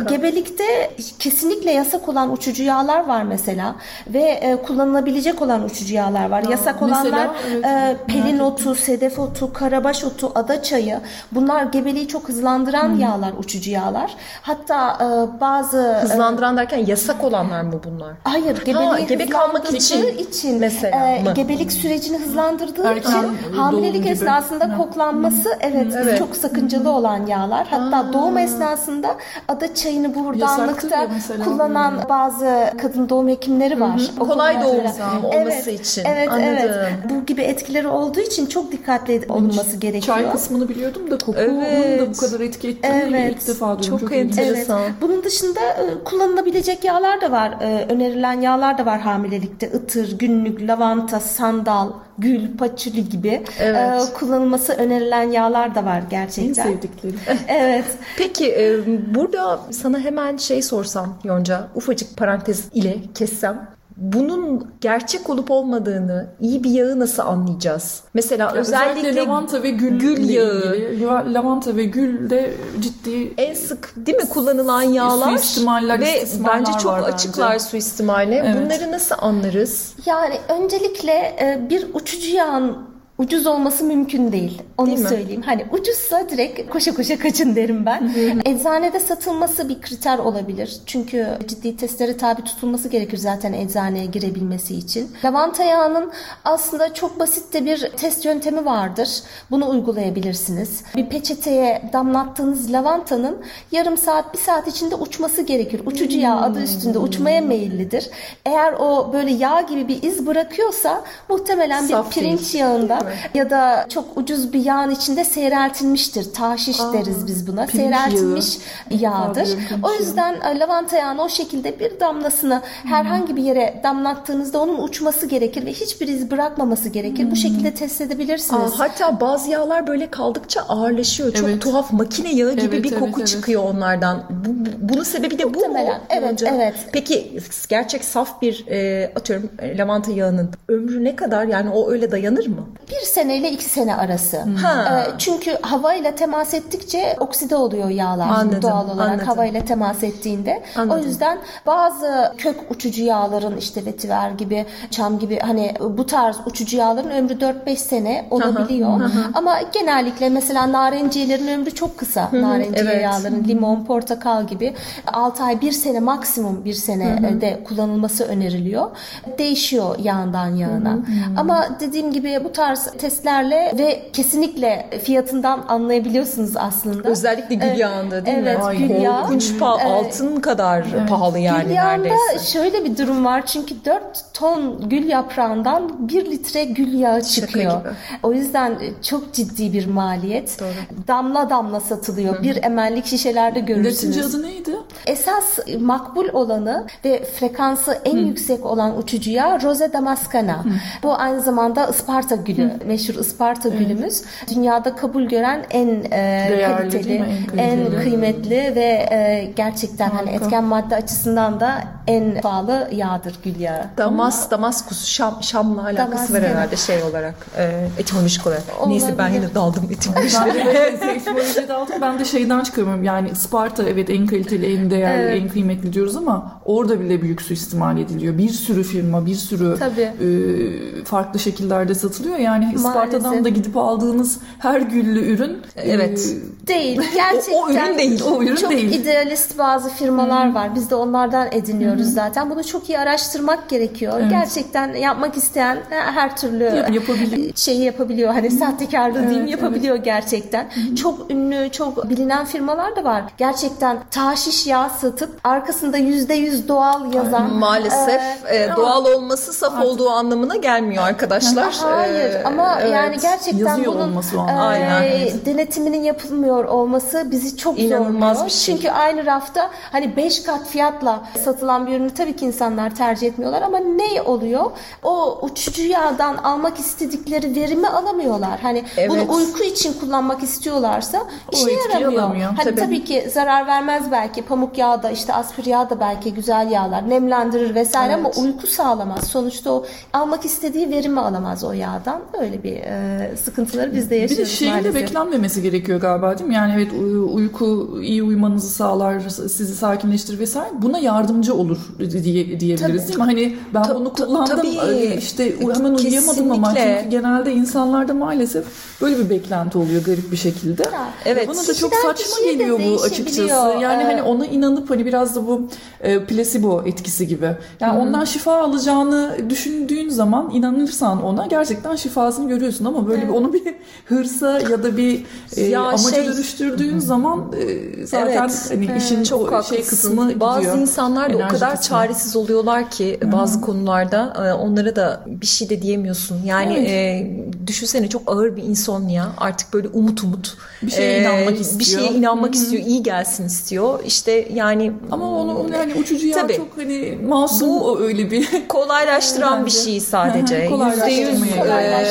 [0.09, 3.74] Gebelikte kesinlikle yasak olan uçucu yağlar var mesela
[4.07, 6.44] ve e, kullanılabilecek olan uçucu yağlar var.
[6.46, 11.01] Aa, yasak olanlar mesela, evet, e, pelin otu, sedef otu, karabaş otu, ada çayı.
[11.33, 13.01] Bunlar gebeliği çok hızlandıran hmm.
[13.01, 14.14] yağlar, uçucu yağlar.
[14.42, 18.14] Hatta e, bazı e, hızlandıran derken yasak olanlar mı bunlar?
[18.24, 21.35] Hayır, gebeliği ha, gebe kalmak için için mesela e, mı?
[21.35, 24.77] gebelik sürecini hızlandırdığı Erken için hamilelik esnasında gibi.
[24.77, 27.66] koklanması evet, evet çok sakıncalı olan yağlar.
[27.70, 28.12] Hatta Aa.
[28.12, 29.16] doğum esnasında
[29.48, 31.08] ada çayını buradanlıkta
[31.44, 32.08] kullanan hmm.
[32.08, 34.00] bazı kadın doğum hekimleri var.
[34.00, 34.28] Hı hı.
[34.28, 36.04] Kolay doğum olması evet, için.
[36.04, 36.46] Evet, Anladım.
[36.46, 36.92] evet.
[37.10, 40.16] Bu gibi etkileri olduğu için çok dikkatli olunması gerekiyor.
[40.16, 42.00] Çay kısmını biliyordum da kokunun evet.
[42.00, 43.36] da bu kadar etki ettiğini evet.
[43.36, 43.90] ilk defa duydum.
[43.90, 44.82] Çok, çok enteresan.
[44.82, 44.92] Evet.
[45.00, 47.54] Bunun dışında e, kullanılabilecek yağlar da var.
[47.60, 49.68] E, önerilen yağlar da var hamilelikte.
[49.68, 54.02] Itır, günlük, lavanta, sandal, gül, paçuli gibi evet.
[54.11, 56.66] e, kullanılması önerilen yağlar da var gerçekten.
[56.66, 57.20] En sevdiklerim.
[57.48, 57.85] evet.
[58.16, 58.81] Peki e,
[59.14, 66.64] burada sana hemen şey sorsam Yonca, ufacık parantez ile kessem bunun gerçek olup olmadığını, iyi
[66.64, 68.02] bir yağı nasıl anlayacağız?
[68.14, 70.76] Mesela ya özellikle, özellikle lavanta ve gül, gül yağı.
[70.76, 76.72] Ilgili, lavanta ve gül de ciddi en sık değil mi kullanılan yağlar suistimaller, ve bence
[76.82, 77.64] çok açıklar bence.
[77.64, 78.34] suistimale.
[78.34, 78.56] Evet.
[78.56, 79.94] Bunları nasıl anlarız?
[80.06, 82.88] Yani öncelikle e, bir uçucu yağın
[83.18, 84.62] ucuz olması mümkün değil.
[84.78, 85.42] Onu değil söyleyeyim.
[85.42, 88.12] Hani ucuzsa direkt koşa koşa kaçın derim ben.
[88.44, 90.76] Eczanede satılması bir kriter olabilir.
[90.87, 95.11] Çünkü ciddi testlere tabi tutulması gerekir zaten eczaneye girebilmesi için.
[95.24, 96.12] Lavanta yağının
[96.44, 99.09] aslında çok basit de bir test yöntemi vardır.
[99.50, 100.83] Bunu uygulayabilirsiniz.
[100.96, 103.38] Bir peçeteye damlattığınız lavantanın
[103.72, 105.81] yarım saat, bir saat içinde uçması gerekir.
[105.87, 108.11] Uçucu yağ adı üstünde uçmaya meyillidir.
[108.46, 112.64] Eğer o böyle yağ gibi bir iz bırakıyorsa muhtemelen Saf bir pirinç değil.
[112.64, 116.32] yağında ya da çok ucuz bir yağın içinde seyreltilmiştir.
[116.32, 117.66] Taşiş Aa, deriz biz buna.
[117.66, 118.58] Seyreltilmiş
[118.90, 119.12] yağı.
[119.12, 119.48] yağdır.
[119.82, 120.58] O yüzden yağı.
[120.60, 122.90] lavanta yağını o şekilde bir damlasını hmm.
[122.90, 127.24] herhangi bir yere damlattığınızda onun uçması gerekir ve hiçbir iz bırakmaması gerekir.
[127.24, 127.30] Hmm.
[127.30, 128.72] Bu şekilde test edebilirsiniz.
[128.72, 131.32] Aa, hatta bazı yağlar böyle kaldıkça ağırlaşıyor.
[131.32, 131.62] Çok evet.
[131.62, 133.28] tuhaf makine yağı gibi evet, bir evet, koku evet.
[133.28, 134.24] çıkıyor onlardan.
[134.30, 134.50] Bu,
[134.92, 135.76] bunun sebebi de bu mu?
[136.10, 136.46] Evet, Önce?
[136.54, 136.74] evet.
[136.92, 141.44] Peki gerçek saf bir e, atıyorum e, lavanta yağının ömrü ne kadar?
[141.44, 142.68] Yani o öyle dayanır mı?
[142.90, 144.40] Bir bir seneyle iki sene arası.
[144.62, 145.04] Ha.
[145.08, 149.26] E, çünkü havayla temas ettikçe okside oluyor yağlar Anladım, doğal olarak anladım.
[149.26, 150.62] havayla temas ettiğinde.
[150.76, 151.02] Anladım.
[151.02, 156.76] O yüzden bazı kök uçucu yağların işte vetiver gibi, çam gibi hani bu tarz uçucu
[156.76, 159.11] yağların ömrü 4-5 sene olabiliyor.
[159.34, 162.28] Ama genellikle mesela narenciyelerin ömrü çok kısa.
[162.32, 163.02] Narenciye evet.
[163.02, 164.74] yağların, limon, portakal gibi
[165.06, 168.90] 6 ay 1 sene maksimum 1 sene de kullanılması öneriliyor.
[169.38, 170.98] Değişiyor yağından yağına.
[171.37, 177.09] Ama dediğim gibi bu tarz testlerle ve kesinlikle fiyatından anlayabiliyorsunuz aslında.
[177.09, 178.44] Özellikle gül Evet, yağında değil mi?
[178.48, 179.20] evet, gül yağı.
[179.22, 182.53] Korkunç pahalı, altın kadar pahalı yani Gül yağında neredeyse.
[182.53, 184.03] şöyle bir durum var çünkü 4
[184.35, 187.81] ton gül yaprağından 1 litre gül yağı çıkıyor.
[188.22, 190.61] O yüzden çok ciddi bir maliyet.
[191.09, 192.42] Damla damla satılıyor.
[192.42, 194.35] Bir emellik şişelerde Latince görürsünüz.
[194.35, 194.77] adı neydi?
[195.07, 200.64] Esas makbul olanı ve frekansı en yüksek olan uçucu yağ Rose damascana.
[201.03, 202.72] Bu aynı zamanda Isparta gülü.
[202.86, 204.22] Meşhur Isparta gülümüz.
[204.54, 206.10] Dünyada kabul gören en e,
[206.50, 207.24] Değerli kaliteli?
[207.56, 210.44] En en kıymetli ve e, gerçekten hani Harika.
[210.44, 213.84] etken madde açısından da en pahalı yağdır gül yağı.
[213.98, 216.34] Damas, Damaskus, Şam, Şam'la alakası Damaskus.
[216.36, 218.62] var herhalde şey olarak, e, etimolojik olarak.
[218.86, 220.36] Neyse ben yine daldım etimoloji.
[220.46, 221.94] Ben de etimolojide aldım.
[222.00, 223.04] Ben de şeyden çıkarıyorum.
[223.04, 225.42] Yani Sparta evet en kaliteli, en değerli, Evet.
[225.42, 228.38] en kıymetli diyoruz ama orada bile büyük suistimal ediliyor.
[228.38, 230.00] Bir sürü firma, bir sürü Tabii.
[230.00, 232.36] e, farklı şekillerde satılıyor.
[232.38, 233.44] Yani Isparta'dan Maalesef.
[233.44, 236.26] da gidip aldığınız her güllü ürün Evet.
[236.64, 237.00] e, Değil.
[237.14, 239.00] Gerçekten O- o ürün değil, o ürün çok değil.
[239.00, 240.74] idealist bazı firmalar var.
[240.74, 242.50] Biz de onlardan ediniyoruz zaten.
[242.50, 244.20] Bunu çok iyi araştırmak gerekiyor.
[244.30, 247.52] Gerçekten yapmak isteyen her türlü Yap- yapabiliyor.
[247.56, 248.32] şeyi yapabiliyor.
[248.34, 250.68] Hani sahtekarlığı diyeyim Evet, yapabiliyor gerçekten.
[251.02, 253.22] Çok ünlü, çok bilinen firmalar da var.
[253.38, 260.10] Gerçekten taşiş yağ satıp arkasında %100 doğal yazan Maalesef e, e, doğal olması saf olduğu
[260.10, 261.74] anlamına gelmiyor arkadaşlar.
[261.80, 262.92] Hayır E, ama evet.
[262.92, 264.40] yani gerçekten bunun olması e.
[264.40, 265.46] Aynen, evet.
[265.46, 268.46] denetiminin yapılmıyor olması bizi çok İnanılmaz zorluyor.
[268.46, 268.74] bir şey.
[268.74, 273.62] Çünkü aynı rafta hani 5 kat fiyatla satılan bir ürünü tabii ki insanlar tercih etmiyorlar
[273.62, 274.70] ama ne oluyor?
[275.02, 278.61] O uçucu yağdan almak istedikleri verimi alamıyorlar.
[278.62, 279.11] Hani Evet.
[279.11, 282.22] bunu uyku için kullanmak istiyorlarsa işe yaramıyor.
[282.22, 282.52] alamıyor.
[282.56, 282.80] Hani Tabii.
[282.80, 283.04] tabii.
[283.04, 287.74] ki zarar vermez belki pamuk yağı da işte aspir yağı da belki güzel yağlar nemlendirir
[287.74, 289.24] vesaire ama uyku sağlamaz.
[289.26, 292.20] Sonuçta o almak istediği verimi alamaz o yağdan.
[292.40, 294.94] Öyle bir e, sıkıntıları biz de Bir yaşıyoruz de şeyin de maalesef.
[294.94, 296.55] beklenmemesi gerekiyor galiba değil mi?
[296.55, 300.70] Yani evet uy- uyku iyi uyumanızı sağlar, sizi sakinleştirir vesaire.
[300.83, 302.98] Buna yardımcı olur diye, diyebiliriz Tabii.
[303.09, 303.24] değil mi?
[303.24, 305.14] Hani ben Ta- bunu kullandım tabii.
[305.18, 308.64] işte hemen uyuyamadım ama çünkü genelde insanlarda maalesef
[309.03, 310.83] böyle bir beklenti oluyor garip bir şekilde.
[311.24, 311.48] Evet.
[311.48, 313.42] Bana da çok saçma geliyor bu açıkçası.
[313.83, 314.07] Yani Evet.
[314.12, 315.68] hani ona inanıp hani biraz da bu
[316.01, 317.51] e, placebo etkisi gibi.
[317.81, 321.96] Yani ondan şifa alacağını düşündüğün zaman inanırsan ona gerçekten
[322.28, 323.62] şifasını görüyorsun ama böyle bir onu bir
[324.06, 325.24] hırsa ya da bir
[325.56, 328.70] e, Ya amaca şey- dönüştürdüğün zaman e, zaten Evet.
[328.70, 330.40] hani işin Çok o şey kısmı gidiyor.
[330.40, 331.88] Bazı insanlar da o kadar kısmı.
[331.88, 336.36] çaresiz oluyorlar ki bazı konularda e, onlara da bir şey de diyemiyorsun.
[336.44, 337.26] Yani e,
[337.66, 342.00] düşünsene çok ağır bir insomnia artık böyle umut umut Bir şeye inanmak Bir istiyor.
[342.00, 344.00] şeye inanmak istiyor, iyi gelsin istiyor.
[344.06, 346.56] İşte yani Ama onu, hani uçucu yağ Tabii.
[346.56, 350.56] çok hani masum Bu- öyle bir kolaylaştıran bir şey sadece.
[350.94, 351.40] Yüzde yüz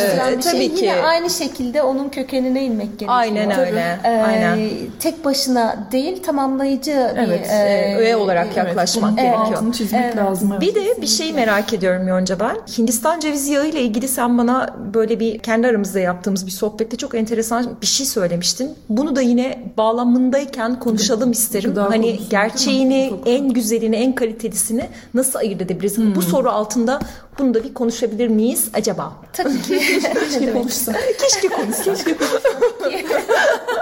[0.07, 0.19] yani.
[0.19, 0.67] Kolaylaştıran e, bir şey.
[0.67, 0.85] tabii ki.
[0.85, 3.11] Yine aynı şekilde onun kökenine inmek gerekiyor.
[3.13, 3.99] Aynen öyle.
[4.03, 4.59] Ee, Aynen.
[4.99, 9.53] Tek başına değil tamamlayıcı Evet, bir e, öğe olarak Evet, yaklaşmak bunun gerekiyor.
[9.53, 10.51] altını çizmek lazım.
[10.51, 10.61] Evet.
[10.61, 12.57] Bir de bir şey merak ediyorum Yonca ben.
[12.77, 17.15] Hindistan cevizi yağı ile ilgili sen bana böyle bir kendi aramızda yaptığımız bir sohbette çok
[17.15, 18.75] enteresan bir şey söylemiştin.
[18.89, 21.69] Bunu da yine bağlamındayken konuşalım isterim.
[21.69, 25.97] Gıda hani konusunda, gerçeğini, en güzelini, en kalitelisini nasıl ayırt edebiliriz?
[25.97, 26.15] Hmm.
[26.15, 26.99] Bu soru altında
[27.39, 29.13] bunu da bir konuşabilir miyiz acaba?
[29.33, 29.79] Tabii ki.
[30.13, 30.93] Keşke konuşsa.
[31.19, 32.07] Keşke konuşsak.
[32.07, 32.57] Hindistan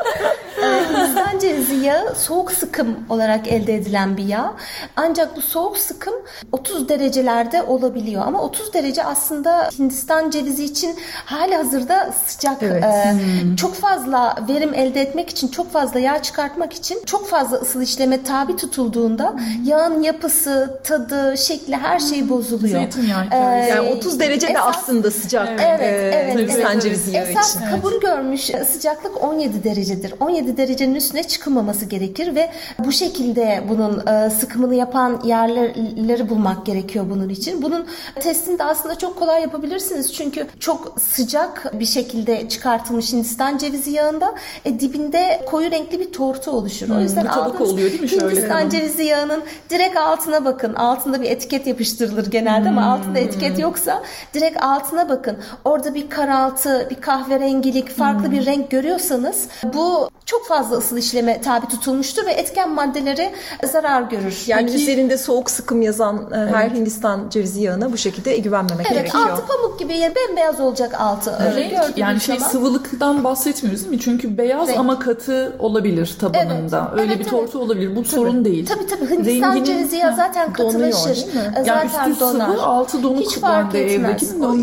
[1.40, 4.54] cevizi yağı soğuk sıkım olarak elde edilen bir yağ.
[4.96, 6.14] Ancak bu soğuk sıkım
[6.52, 8.24] 30 derecelerde olabiliyor.
[8.26, 10.96] Ama 30 derece aslında Hindistan cevizi için
[11.26, 12.64] hali hazırda sıcak.
[12.64, 12.84] Evet.
[12.84, 13.16] Ee,
[13.58, 18.24] Çok fazla verim elde etmek için, çok fazla yağ çıkartmak için çok fazla ısıl işleme
[18.24, 22.80] tabi tutulduğunda yağın yapısı, tadı, şekli her şey bozuluyor.
[22.80, 23.36] Zeytinyağı Ee.
[23.70, 25.50] Yani 30 derece de aslında sıcak.
[25.50, 26.82] Evet, e, evet, Hindistan evet.
[26.84, 27.66] cevizi yağı Esas için.
[27.70, 30.14] kabul görmüş sıcaklık 17 derecedir.
[30.20, 37.06] 17 derecenin üstüne çıkılmaması gerekir ve bu şekilde bunun e, sıkımını yapan yerleri bulmak gerekiyor
[37.10, 37.62] bunun için.
[37.62, 37.86] Bunun
[38.20, 40.14] testini de aslında çok kolay yapabilirsiniz.
[40.14, 44.36] Çünkü çok sıcak bir şekilde çıkartılmış Hindistan cevizi yağında
[44.66, 46.88] e, dibinde koyu renkli bir tortu oluşur.
[46.88, 48.10] Hmm, o yüzden aldığınız oluyor değil mi?
[48.10, 48.70] Şöyle Hindistan kalın.
[48.70, 50.74] cevizi yağının direkt altına bakın.
[50.74, 55.38] Altında bir etiket yapıştırılır genelde ama altında etiket yoksa direkt altına bakın.
[55.66, 61.68] Orada bir karaltı, bir kahverengilik, farklı bir renk görüyorsanız bu çok fazla ısıl işleme tabi
[61.68, 63.32] tutulmuştur ve etken maddeleri
[63.72, 64.44] zarar görür.
[64.48, 68.98] Yani Peki- üzerinde soğuk sıkım yazan e, her Hindistan cevizi yağına bu şekilde güvenmemek Evet
[69.00, 69.30] gerekiyor.
[69.30, 71.38] altı pamuk gibi yani bembeyaz olacak altı.
[71.50, 72.52] Öyle Renk, yani şey zaman.
[72.52, 74.00] sıvılıktan bahsetmiyoruz değil mi?
[74.00, 74.80] Çünkü beyaz Renk.
[74.80, 76.88] ama katı olabilir tabanında.
[76.92, 77.96] Evet, Öyle evet, bir tortu olabilir.
[77.96, 78.66] Bu sorun değil.
[78.68, 81.26] Tabii tabii Hindistan Renginin- cevizi yağı zaten donuyor, katılaşır.
[81.36, 81.42] mi?
[81.56, 82.48] E, Yani Zaten üstü donar.
[82.50, 84.34] sıvı, altı donuk Hiç fark etmez.
[84.42, 84.56] O, o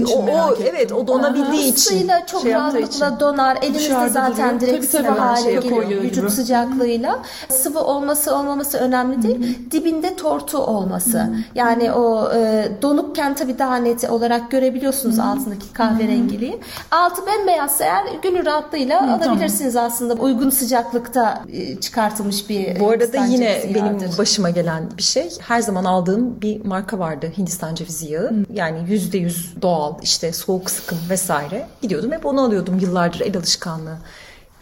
[0.53, 0.67] ettim.
[0.71, 1.73] evet o donabildiği için.
[1.73, 3.59] Isıyla çok şey rahatlıkla donar.
[3.75, 5.21] Dışarıda zaten direkt Tabii, sıvı tabii,
[5.61, 6.31] koyuyor vücut gibi.
[6.31, 7.19] sıcaklığıyla.
[7.49, 9.59] Sıvı olması olmaması önemli değil.
[9.71, 11.31] Dibinde tortu olması.
[11.55, 16.61] Yani o e, donukken tabii daha net olarak görebiliyorsunuz altındaki kahverengiliği.
[16.91, 20.15] Altı bembeyazsa eğer gönül rahatlığıyla alabilirsiniz aslında.
[20.15, 24.19] Uygun sıcaklıkta e, çıkartılmış bir Bu arada yine benim yağıdır.
[24.19, 25.31] başıma gelen bir şey.
[25.41, 28.33] Her zaman aldığım bir marka vardı Hindistan cevizi yağı.
[28.53, 31.67] Yani yüzde yüz doğal işte soğuk sıkım vesaire.
[31.83, 33.97] Gidiyordum hep onu alıyordum yıllardır el alışkanlığı.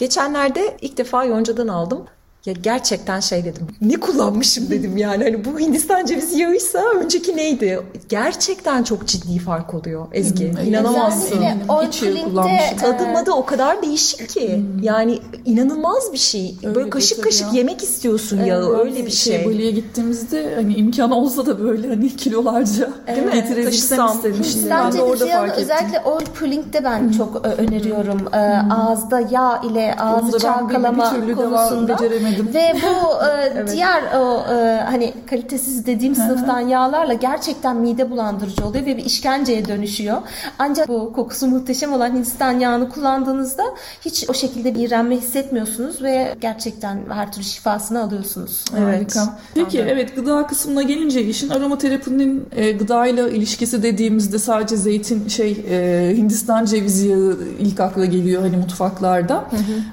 [0.01, 2.07] Geçenlerde ilk defa yoncadan aldım.
[2.47, 3.67] Ya gerçekten şey dedim.
[3.81, 5.25] Ne kullanmışım dedim yani.
[5.25, 7.81] Hani bu Hindistan cevizi yağıysa önceki neydi?
[8.09, 10.53] Gerçekten çok ciddi fark oluyor Ezgi.
[10.53, 11.37] Hmm, İnanamazsın.
[11.37, 12.79] Özellikle Hiç pulling'de, kullanmışım.
[13.09, 14.63] E, madı o kadar değişik ki.
[14.83, 16.57] Yani inanılmaz bir şey.
[16.63, 17.59] Böyle Öyledir kaşık kaşık ya.
[17.59, 18.79] yemek istiyorsun yağı.
[18.79, 19.45] Öyle bir şey.
[19.47, 23.33] Bali'ye gittiğimizde hani imkanı olsa da böyle hani kilolarca mi?
[23.33, 24.35] getirebilsem istemiştim.
[24.61, 25.63] Hindistan Ben de orada fark ettim.
[25.63, 28.21] özellikle oil pulling'de ben çok e, öneriyorum.
[28.35, 28.39] E,
[28.75, 30.39] Ağızda yağ ile ağzı Onu da
[30.85, 32.55] ben beceremedim.
[32.55, 33.25] Ve bu
[33.71, 39.05] e, diğer o e, hani kalitesiz dediğim sınıftan yağlarla gerçekten mide bulandırıcı oluyor ve bir
[39.05, 40.23] işkenceye dönüşüyor.
[40.59, 43.65] Ancak bu kokusu muhteşem olan Hindistan yağını kullandığınızda
[44.05, 48.65] hiç o şekilde bir iğrenme hissetmiyorsunuz ve gerçekten her türlü şifasını alıyorsunuz.
[48.79, 49.17] Evet.
[49.17, 49.39] Harika.
[49.55, 56.17] Peki evet gıda kısmına gelince işin aromaterapinin e, gıdayla ilişkisi dediğimizde sadece zeytin şey e,
[56.17, 59.45] Hindistan cevizi yağı ilk akla geliyor hani mutfaklarda.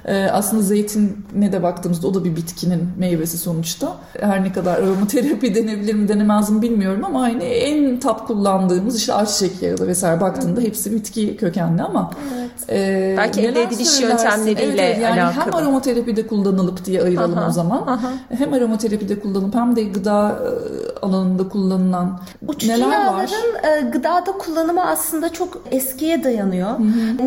[0.04, 3.96] E, aslında zeytine de baktığımızda o da bir bitkinin meyvesi sonuçta.
[4.20, 9.12] Her ne kadar aromaterapi denebilir mi denemez mi bilmiyorum ama hani en tap kullandığımız işte
[9.12, 12.10] ayçiçek yağı da vesaire baktığında hepsi bitki kökenli ama
[12.70, 15.62] e, Belki elde ediliş yöntemleriyle evet, evet, yani hem alakalı.
[15.62, 17.82] aromaterapide kullanılıp diye ayıralım Aha, o zaman.
[17.86, 18.10] aha.
[18.38, 20.48] Hem aromaterapide kullanıp hem de gıda e,
[21.02, 22.92] alanında kullanılan Uçucu neler var?
[22.94, 26.70] yağların e, gıdada kullanımı aslında çok eskiye dayanıyor.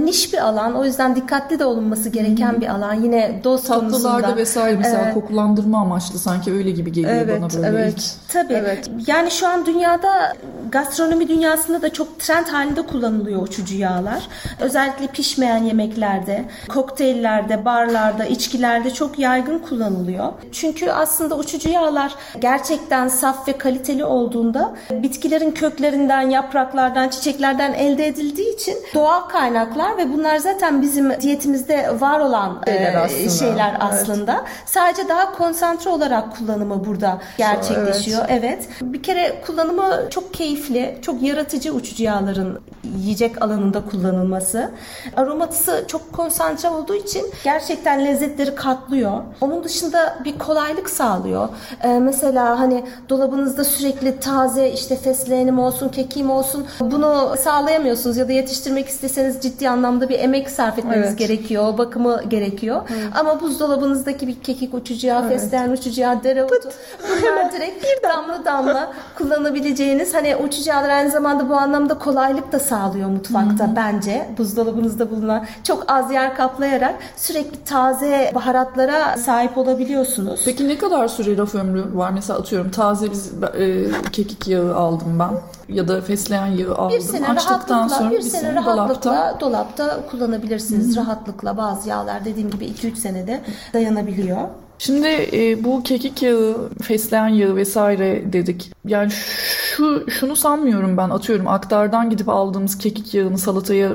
[0.04, 2.94] Niş bir alan o yüzden dikkatli de olunması gereken bir alan.
[2.94, 4.36] Yine doz Tatlılarda konusunda.
[4.36, 7.94] vesaire mesela Ee, kokulandırma amaçlı sanki öyle gibi geliyor Evet, bana böyle evet.
[7.98, 8.34] ilk.
[8.34, 8.54] Tabii.
[8.54, 8.90] Evet.
[9.08, 10.34] Yani şu an dünyada
[10.72, 14.28] gastronomi dünyasında da çok trend halinde kullanılıyor uçucu yağlar.
[14.60, 20.34] Özellikle pişmeyen yemeklerde, kokteyllerde, barlarda, içkilerde çok yaygın kullanılıyor.
[20.52, 28.56] Çünkü aslında uçucu yağlar gerçekten saf ve kaliteli olduğunda bitkilerin köklerinden, yapraklardan, çiçeklerden elde edildiği
[28.56, 33.30] için doğal kaynaklar ve bunlar zaten bizim diyetimizde var olan Şeyler e, aslında.
[33.30, 33.82] şeyler Evet.
[33.82, 34.46] aslında.
[34.66, 38.26] Sadece daha konsantre olarak kullanımı burada gerçekleşiyor.
[38.30, 38.68] Evet.
[38.82, 40.61] Bir kere kullanımı çok keyifli,
[41.02, 42.60] çok yaratıcı uçucu yağların
[42.98, 44.72] yiyecek alanında kullanılması.
[45.16, 49.22] Aromatısı çok konsantre olduğu için gerçekten lezzetleri katlıyor.
[49.42, 51.50] Onun dışında bir kolaylık sağlıyor.
[51.84, 58.32] Ee, mesela hani dolabınızda sürekli taze işte fesleğenim olsun, kekim olsun bunu sağlayamıyorsunuz ya da
[58.32, 61.18] yetiştirmek isteseniz ciddi anlamda bir emek sarf etmeniz Evet.
[61.18, 62.82] gerekiyor, bakımı gerekiyor.
[63.16, 66.70] Ama buzdolabınızdaki bir kekik uçucu yağı, fesleğen uçucu yağı, dereotu
[67.04, 73.10] bunlar direkt damla damla kullanabileceğiniz hani uçucu yağlar aynı zamanda bu anlamda kolaylık da sağlıyor
[73.10, 74.30] mutfakta bence.
[74.38, 80.42] Buzdolabınızda bulunan çok az yer kaplayarak sürekli taze baharatlara sahip olabiliyorsunuz.
[80.46, 82.12] Peki ne kadar süre raf ömrü var?
[82.12, 85.32] Mesela atıyorum taze biz e, kekik yağı aldım ben
[85.76, 86.98] ya da fesleğen yağı aldım.
[86.98, 89.40] Bir sene Açtıktan sonra bir sene rahatlıkla dolapta.
[89.40, 90.98] dolapta, kullanabilirsiniz.
[90.98, 93.42] Rahatlıkla bazı yağlar dediğim gibi 2-3 senede
[93.74, 94.38] dayanabiliyor.
[94.82, 98.72] Şimdi e, bu kekik yağı, fesleğen yağı vesaire dedik.
[98.86, 103.90] Yani şu şunu sanmıyorum ben atıyorum aktardan gidip aldığımız kekik yağını salataya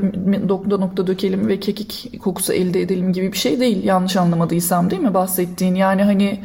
[0.49, 5.03] nokta nokta dökelim ve kekik kokusu elde edelim gibi bir şey değil yanlış anlamadıysam değil
[5.03, 5.75] mi bahsettiğin?
[5.75, 6.41] Yani hani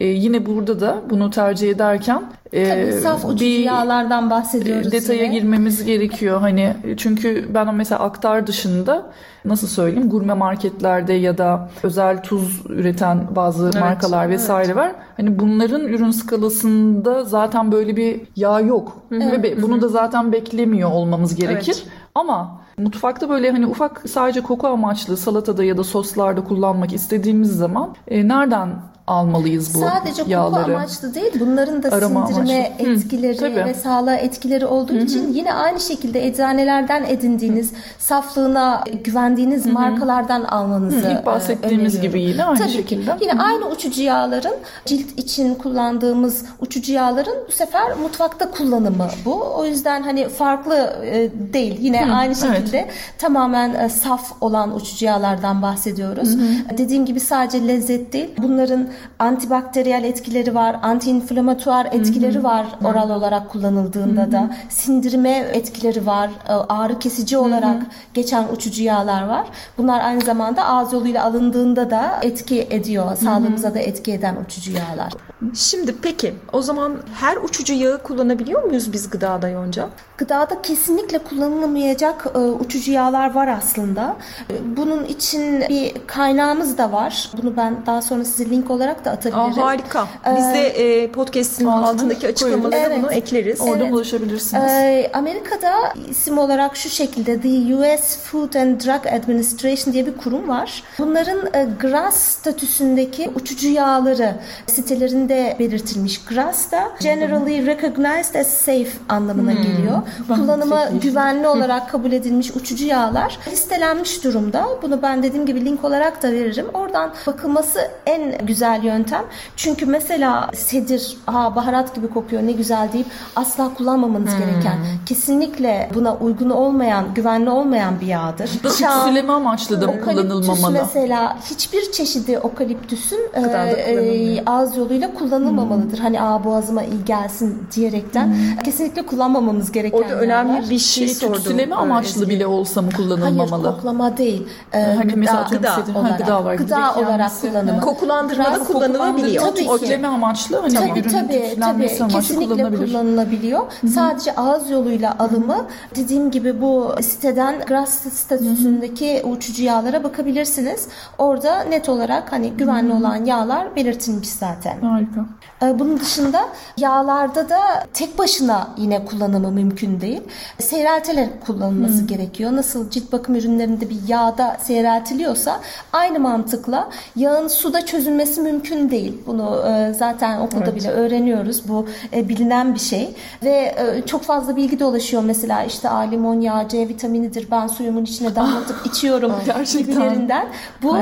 [0.00, 5.22] e, yine burada da bunu tercih ederken e, Tabii saf uçucu bir yağlardan bahsediyoruz detaya
[5.24, 5.34] yine.
[5.34, 6.40] girmemiz gerekiyor.
[6.40, 9.06] Hani çünkü ben mesela aktar dışında
[9.44, 14.92] nasıl söyleyeyim gurme marketlerde ya da özel tuz üreten bazı markalar vesaire var.
[15.16, 18.96] Hani bunların ürün skalasında zaten böyle bir yağ yok.
[19.10, 21.84] Ve be- bunu da zaten beklemiyor olmamız gerekir.
[22.14, 27.94] Ama mutfakta böyle hani ufak sadece koku amaçlı salatada ya da soslarda kullanmak istediğimiz zaman
[28.08, 28.68] e, nereden
[29.06, 30.76] almalıyız bu Sadece koku yağları?
[30.76, 32.86] amaçlı değil, bunların da Arama sindirime amaçlı.
[32.86, 33.64] Hı, etkileri tabii.
[33.64, 41.12] ve sağlığa etkileri olduğu için yine aynı şekilde eczanelerden edindiğiniz, saflığına güvendiğiniz markalardan almanızı Hı,
[41.12, 42.20] ilk bahsettiğimiz e, öneriyorum.
[42.20, 43.16] gibi yine aynı Tabii şekilde.
[43.16, 43.24] Ki.
[43.24, 49.44] Yine aynı uçucu yağların cilt için kullandığımız uçucu yağların bu sefer mutfakta kullanımı bu.
[49.56, 51.78] O yüzden hani farklı e, değil.
[51.80, 52.56] Yine aynı evet.
[52.56, 52.88] şekilde
[53.18, 56.36] tamamen e, saf olan uçucu yağlardan bahsediyoruz.
[56.78, 58.30] Dediğim gibi sadece lezzet değil.
[58.38, 58.88] Bunların
[59.18, 64.50] antibakteriyel etkileri var, antiinflamatuar etkileri var oral olarak kullanıldığında da.
[64.68, 67.82] Sindirime etkileri var, e, ağrı kesici olarak
[68.14, 69.46] geçen uçucu yağlar var.
[69.78, 73.16] Bunlar aynı zamanda ağız yoluyla alındığında da etki ediyor.
[73.16, 75.12] Sağlığımıza da etki eden uçucu yağlar.
[75.54, 79.88] Şimdi peki o zaman her uçucu yağı kullanabiliyor muyuz biz gıdada Yonca?
[80.18, 84.16] Gıdada kesinlikle kullanılamayacak e, uçucu yağlar var aslında.
[84.50, 87.30] E, Bunun için bir kaynağımız da var.
[87.42, 89.62] Bunu ben daha sonra size link olarak da atabilirim.
[89.62, 90.06] Aa, harika.
[90.36, 92.96] Biz de e, podcast'in altındaki açıklamalara koyuyoruz.
[93.02, 93.22] bunu Evet.
[93.22, 93.60] ekleriz.
[93.60, 93.92] Oradan Evet.
[93.92, 94.72] ulaşabilirsiniz.
[94.72, 95.72] Ee, Amerika'da
[96.10, 100.82] isim olarak şu şekilde The US Food and Drug Administration diye bir kurum var.
[100.98, 104.34] Bunların e, GRAS statüsündeki uçucu yağları
[104.66, 106.24] sitelerinde belirtilmiş.
[106.24, 110.02] GRAS da Generally Recognized as Safe anlamına geliyor.
[110.28, 114.64] Ben Kullanıma güvenli olarak kabul edilmiş uçucu yağlar listelenmiş durumda.
[114.82, 116.66] Bunu ben dediğim gibi link olarak da veririm.
[116.74, 119.22] Oradan bakılması en güzel yöntem.
[119.56, 126.14] Çünkü mesela sedir, ha baharat gibi kokuyor ne güzel deyip asla kullanmamanız gereken, kesinlikle buna
[126.16, 128.50] uygun olmayan, güvenli olmayan bir yağdır.
[128.78, 130.72] Şam, Tütsüleme amaçlı da kullanılmamalı.
[130.72, 135.98] mesela hiçbir çeşidi okaliptüsün e, e, ağız yoluyla kullanılmamalıdır.
[135.98, 141.34] Hani aa boğazıma iyi gelsin diyerekten kesinlikle kullanmamamız gereken Orada önemli bir şey Şey, sordum.
[141.34, 142.28] tütsüleme amaçlı Ezgi.
[142.34, 143.62] bile olsa mı kullanılmamalı?
[143.62, 144.46] Hayır koklama değil.
[144.72, 146.18] Ee, Hani mesela atıyorum gıda sedir- ha, olarak,
[146.58, 147.80] gıda gıda olarak kullanımı.
[147.80, 149.42] Kokulandırmada kullanılabiliyor.
[149.44, 149.68] Tabii ki.
[149.68, 152.86] Tütsüleme amaçlı hani Tabii ürünün tabii tabii amaçlı kesinlikle kullanılabilir.
[152.86, 153.72] kullanılabiliyor.
[153.94, 160.88] Sadece ağız yoluyla alımı dediğim gibi bu siteden GRAS statüsündeki uçucu yağlara bakabilirsiniz.
[161.18, 164.80] Orada net olarak hani güvenli olan yağlar belirtilmiş zaten.
[164.80, 165.20] Harika.
[165.62, 166.40] Ee, Bunun dışında
[166.76, 167.58] yağlarda da
[167.94, 170.20] tek başına yine kullanımı mümkün değil.
[170.58, 172.52] Seyreltilerek kullanılması gerekiyor.
[172.56, 175.60] Nasıl cilt bakım ürünlerinde bir yağda seyreltiliyorsa
[175.92, 179.12] aynı mantıkla yağın suda çözülmesi mümkün değil.
[179.26, 181.68] Bunu e, zaten okulda bile öğreniyoruz.
[181.68, 183.14] Bu e, bilinen bir şey
[183.44, 185.22] ve e, çok fazla bilgi dolaşıyor.
[185.22, 187.50] Mesela işte a, limon yağı C vitaminidir.
[187.50, 189.94] Ben suyumun içine damlatıp içiyorum Gerçekten.
[189.94, 190.46] gibilerinden.
[190.82, 190.96] Bu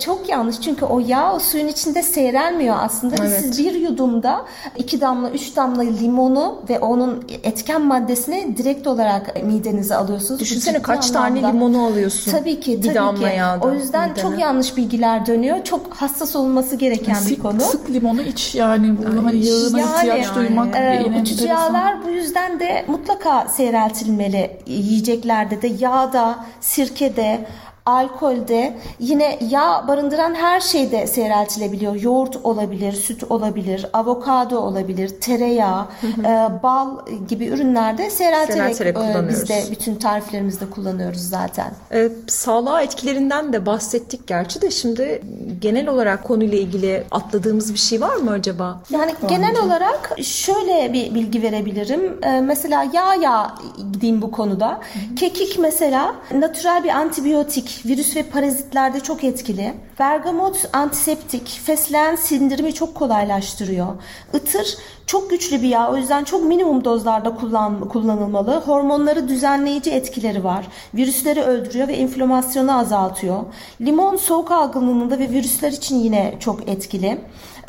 [0.00, 3.14] çok yanlış çünkü o yağ o suyun içinde seyrelmiyor aslında.
[3.14, 3.40] Ve Evet.
[3.40, 4.42] Siz bir yudumda
[4.76, 10.40] iki damla, üç damla limonu ve onun etken maddesini direkt olarak midenize alıyorsunuz.
[10.40, 12.30] Düşünsene kaç tane anlamda- limonu alıyorsun.
[12.32, 13.36] Tabii ki, Bir tabii damla ki.
[13.36, 14.22] yağda O yüzden midene.
[14.22, 15.64] çok yanlış bilgiler dönüyor.
[15.64, 17.60] Çok hassas olması gereken bir Sık, konu.
[17.60, 22.10] sık limonu iç yani bu hani yağına Yani, ihtiyaç duymak Ee, yine uçucu yağlar bu
[22.10, 27.46] yüzden de mutlaka seyreltilmeli yiyeceklerde de yağda, sirkede,
[27.86, 31.94] alkolde yine yağ barındıran her şeyde seyreltilebiliyor.
[31.94, 35.86] Yoğurt olabilir, süt olabilir, avokado olabilir, tereyağı,
[36.18, 36.96] e, bal
[37.28, 39.28] gibi ürünlerde seyrelterek Seyrelterek e, kullanıyoruz.
[39.40, 41.72] biz de bütün tariflerimizde kullanıyoruz zaten.
[41.92, 45.22] E, sağlığa etkilerinden de bahsettik gerçi de şimdi
[45.60, 48.80] genel olarak konuyla ilgili atladığımız bir şey var mı acaba?
[48.90, 52.18] Yani genel olarak şöyle bir bilgi verebilirim.
[52.22, 53.54] Ee, mesela yağ yağ
[53.92, 54.80] gideyim bu konuda.
[55.16, 59.74] Kekik mesela natürel bir antibiyotik, virüs ve parazitlerde çok etkili.
[59.98, 63.88] Bergamot antiseptik, fesleğen sindirimi çok kolaylaştırıyor.
[64.34, 68.62] Itır çok güçlü bir yağ o yüzden çok minimum dozlarda kullan, kullanılmalı.
[68.66, 70.66] Hormonları düzenleyici etkileri var.
[70.94, 73.44] Virüsleri öldürüyor ve enflamasyonu azaltıyor.
[73.80, 77.18] Limon soğuk algınlığında ve virüsler için yine çok etkili.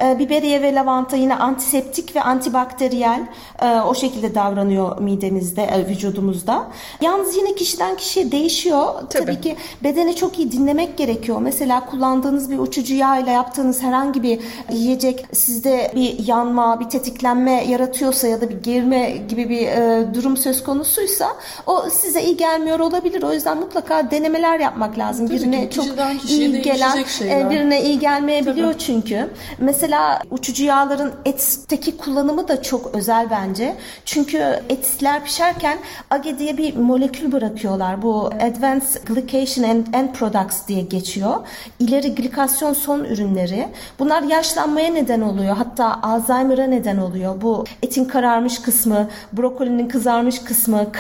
[0.04, 3.28] E, biberiye ve lavanta yine antiseptik ve antibakteriyel
[3.62, 6.68] e, o şekilde davranıyor midemizde, e, vücudumuzda.
[7.02, 8.94] Yalnız yine kişiden kişiye değişiyor.
[9.10, 9.26] Tabii.
[9.26, 9.42] Tabii.
[9.42, 11.42] ki bedeni çok iyi dinlemek gerekiyor.
[11.42, 14.40] Mesela kullandığınız bir uçucu yağ ile yaptığınız herhangi bir
[14.72, 20.14] yiyecek sizde bir yanma, bir tetiklenme kitlenme yaratıyorsa ya da bir gerilme gibi bir e,
[20.14, 21.28] durum söz konusuysa
[21.66, 23.24] o size iyi gelmiyor olabilir.
[23.24, 25.28] O yüzden mutlaka denemeler yapmak lazım.
[25.28, 25.86] Tabii birine ki, çok
[26.30, 27.46] iyi gelen, değişecek şeyler.
[27.46, 29.30] e, birine iyi gelmeyebiliyor çünkü.
[29.60, 33.76] Mesela uçucu yağların etteki kullanımı da çok özel bence.
[34.06, 34.38] Çünkü
[34.70, 35.78] etler pişerken
[36.10, 38.02] AGE diye bir molekül bırakıyorlar.
[38.02, 41.36] Bu Advanced Glycation and End Products diye geçiyor.
[41.80, 43.68] İleri glikasyon son ürünleri.
[44.00, 45.58] Bunlar yaşlanmaya neden oluyor.
[45.58, 47.15] Hatta Alzheimer'a neden oluyor.
[47.42, 50.92] Bu etin kararmış kısmı, brokolinin kızarmış kısmı,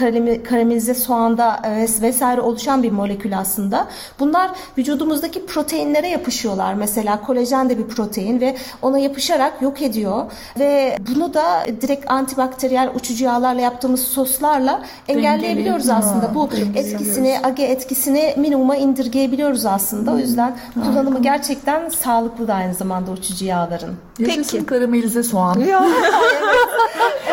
[0.49, 3.87] karamelize soğanda e, vesaire oluşan bir molekül aslında.
[4.19, 6.73] Bunlar vücudumuzdaki proteinlere yapışıyorlar.
[6.73, 10.25] Mesela kolajen de bir protein ve ona yapışarak yok ediyor.
[10.59, 16.25] Ve bunu da direkt antibakteriyel uçucu yağlarla yaptığımız soslarla engelleyebiliyoruz Dengeli- aslında.
[16.25, 20.11] Ha, Bu etkisini, age etkisini minimuma indirgeyebiliyoruz aslında.
[20.11, 23.95] O yüzden kullanımı gerçekten sağlıklı da aynı zamanda uçucu yağların.
[24.17, 24.65] Peki.
[24.65, 25.85] karamelize soğan Ya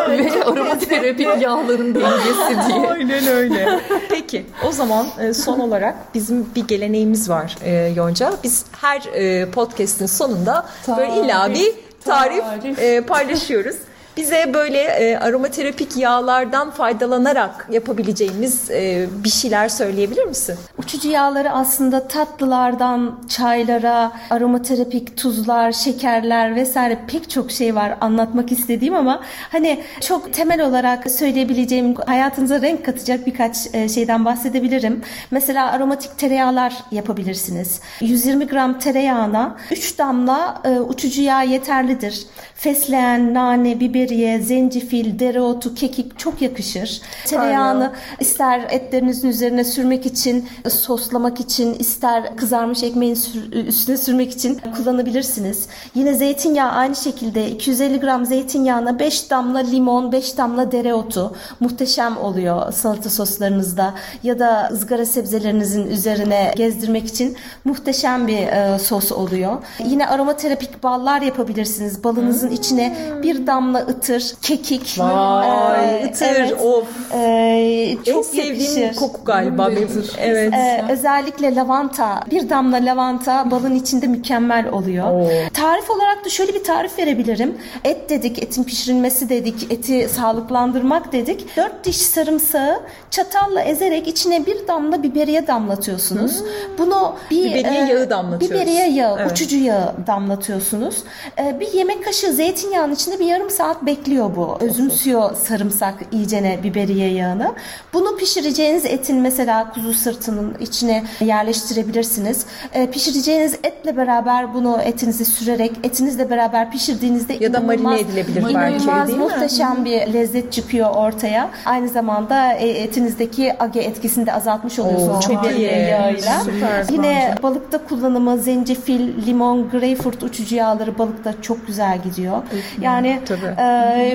[0.09, 2.91] ve aromaterapik yağların dengesi diye.
[2.91, 3.81] aynen öyle.
[4.09, 8.33] Peki o zaman e, son olarak bizim bir geleneğimiz var e, Yonca.
[8.45, 11.73] Biz her e, podcast'in sonunda böyle illa bir
[12.05, 13.09] tarif, tarif.
[13.09, 13.77] paylaşıyoruz.
[14.17, 20.57] Bize böyle e, aromaterapik yağlardan faydalanarak yapabileceğimiz e, bir şeyler söyleyebilir misin?
[20.79, 28.95] Uçucu yağları aslında tatlılardan çaylara, aromaterapik tuzlar, şekerler vesaire pek çok şey var anlatmak istediğim
[28.95, 35.03] ama hani çok temel olarak söyleyebileceğim hayatınıza renk katacak birkaç e, şeyden bahsedebilirim.
[35.31, 37.81] Mesela aromatik tereyağlar yapabilirsiniz.
[38.01, 42.27] 120 gram tereyağına 3 damla e, uçucu yağ yeterlidir.
[42.55, 47.01] Fesleğen, nane, biberiye, zencefil, dereotu, kekik çok yakışır.
[47.27, 53.19] Tereyağını ister etlerinizin üzerine sürmek için, soslamak için, ister kızarmış ekmeğin
[53.53, 55.67] üstüne sürmek için kullanabilirsiniz.
[55.95, 62.73] Yine zeytinyağı aynı şekilde 250 gram zeytinyağına 5 damla limon, 5 damla dereotu muhteşem oluyor
[62.73, 69.63] salata soslarınızda ya da ızgara sebzelerinizin üzerine gezdirmek için muhteşem bir e, sos oluyor.
[69.87, 72.05] Yine aromaterapik ballar yapabilirsiniz.
[72.05, 74.97] Balınızın içine bir damla ıtır, kekik.
[74.99, 76.88] Vay, e, ıtır, evet, of.
[77.14, 79.01] e, çok en sevdiğim yakışır.
[79.01, 79.88] koku galiba Benim.
[80.20, 80.53] Evet.
[80.55, 85.11] Ee, özellikle lavanta, bir damla lavanta balın içinde mükemmel oluyor.
[85.11, 85.28] Oo.
[85.55, 87.59] Tarif olarak da şöyle bir tarif verebilirim.
[87.84, 91.57] Et dedik, etin pişirilmesi dedik, eti sağlıklandırmak dedik.
[91.57, 92.80] Dört diş sarımsağı
[93.11, 96.43] çatalla ezerek içine bir damla biberiye damlatıyorsunuz.
[96.78, 97.55] Bunu bir Hmm.
[97.55, 98.51] Biberiye yağı damlatıyoruz.
[98.51, 99.32] Biberiye yağı, Evet.
[99.32, 100.97] uçucu yağı damlatıyorsunuz.
[101.38, 104.57] Ee, bir yemek kaşığı zeytinyağının içinde bir yarım saat bekliyor bu.
[104.61, 107.53] Özümsüyor sarımsak iyicene biberiye yağını.
[107.93, 112.47] Bunu pişireceğiniz etin mesela kuzu sırtının içine yerleştirebilirsiniz.
[112.74, 118.87] Ee, pişireceğiniz etle beraber bunu etinizi sürerek etinizle beraber pişirdiğinizde Ya da marine edilebilir belki
[118.87, 119.24] değil mi?
[119.24, 121.51] muhteşem bir lezzet çıkıyor ortaya.
[121.66, 125.89] Aynı zamanda e, etinizdeki age etkisini de azaltmış oluyorsunuz Oo, çok biberiye iyi.
[125.91, 126.41] yağıyla.
[126.45, 132.43] Süper Yine balıkta kullanımı zencefil, limon, greyfurt uçucu yağları balıkta çok güzel gidiyor.
[132.80, 133.47] Yani Tabii.
[133.61, 133.64] e,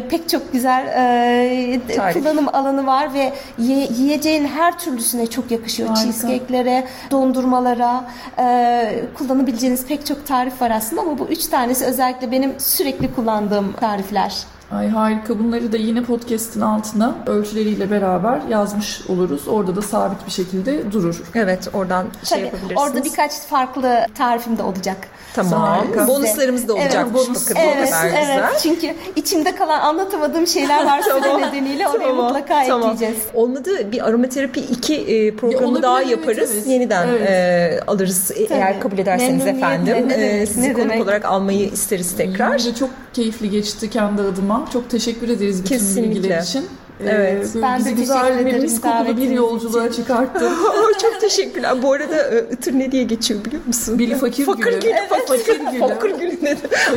[0.10, 2.14] pek çok güzel e, Tarif.
[2.18, 5.90] kullanım alanı var ve ye- yiyeceğin her türlüsüne çok yakışıyor.
[5.90, 6.04] Harika.
[6.04, 8.04] Cheesecake'lere, dondurmalara
[8.40, 13.74] e, kullanabileceğiniz pek çok tarif var aslında ama bu üç tanesi özellikle benim sürekli kullandığım
[13.74, 14.44] tarifler.
[14.72, 15.40] Ay harika.
[15.40, 19.48] Bunları da yine podcast'in altına ölçüleriyle beraber yazmış oluruz.
[19.48, 21.22] Orada da sabit bir şekilde durur.
[21.36, 22.82] Evet oradan şey Tabii, yapabilirsiniz.
[22.82, 24.98] orada birkaç farklı tarifim de olacak.
[25.34, 25.62] Tamam.
[25.62, 26.08] Harika.
[26.08, 27.46] Bonuslarımız da Evet, olacakmış bonus.
[27.50, 27.62] bakın.
[27.62, 28.20] Evet, kadar evet.
[28.20, 28.60] güzel.
[28.64, 32.82] Çünkü içimde kalan anlatamadığım şeyler var süre nedeniyle oraya mutlaka tamam.
[32.92, 33.24] ekleyeceğiz.
[33.34, 36.52] Olmadı bir aromaterapi 2 e, programı olabilir, daha evet, yaparız.
[36.54, 36.68] evet.
[36.68, 37.30] Yeniden Evet.
[37.30, 40.08] e, alırız e, eğer kabul ederseniz efendim.
[40.08, 41.04] ne E, demek, sizi ne konuk demek.
[41.04, 42.52] olarak almayı isteriz tekrar.
[42.52, 44.57] Bence çok keyifli geçti kendi adıma.
[44.74, 46.16] Çok teşekkür ederiz bütün Kesinlikle.
[46.16, 46.66] bilgiler için.
[47.00, 47.48] Ee, Evet.
[47.54, 50.46] böyle Ben de bizi teşekkür güzel mis kokulu bir yolculuğa çıkarttın.
[50.52, 51.84] Aa, çok teşekkürler.
[51.84, 54.00] Bu arada e, ıtır ne diye geçiyor biliyor musun?
[54.00, 54.80] Bili fakir fakir gülü.
[54.80, 54.90] gülü.
[54.92, 55.80] Evet, fakir gülü.
[55.80, 56.56] Fakir gülü ne?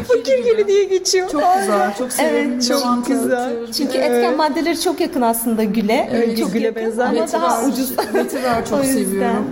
[0.08, 0.56] Fakir gülü.
[0.56, 1.28] gülü diye geçiyor.
[1.30, 2.50] Çok güzel, çok severim.
[2.52, 3.50] Evet, çok güzel.
[3.62, 3.72] ıtır.
[3.72, 4.11] Çünkü Evet.
[4.11, 6.11] etken maddeleri çok yakın aslında güle.
[6.14, 7.06] Evet, çok güle yakın benzer.
[7.06, 7.92] ama daha ucuz.
[8.14, 9.46] Vetiver çok seviyorum.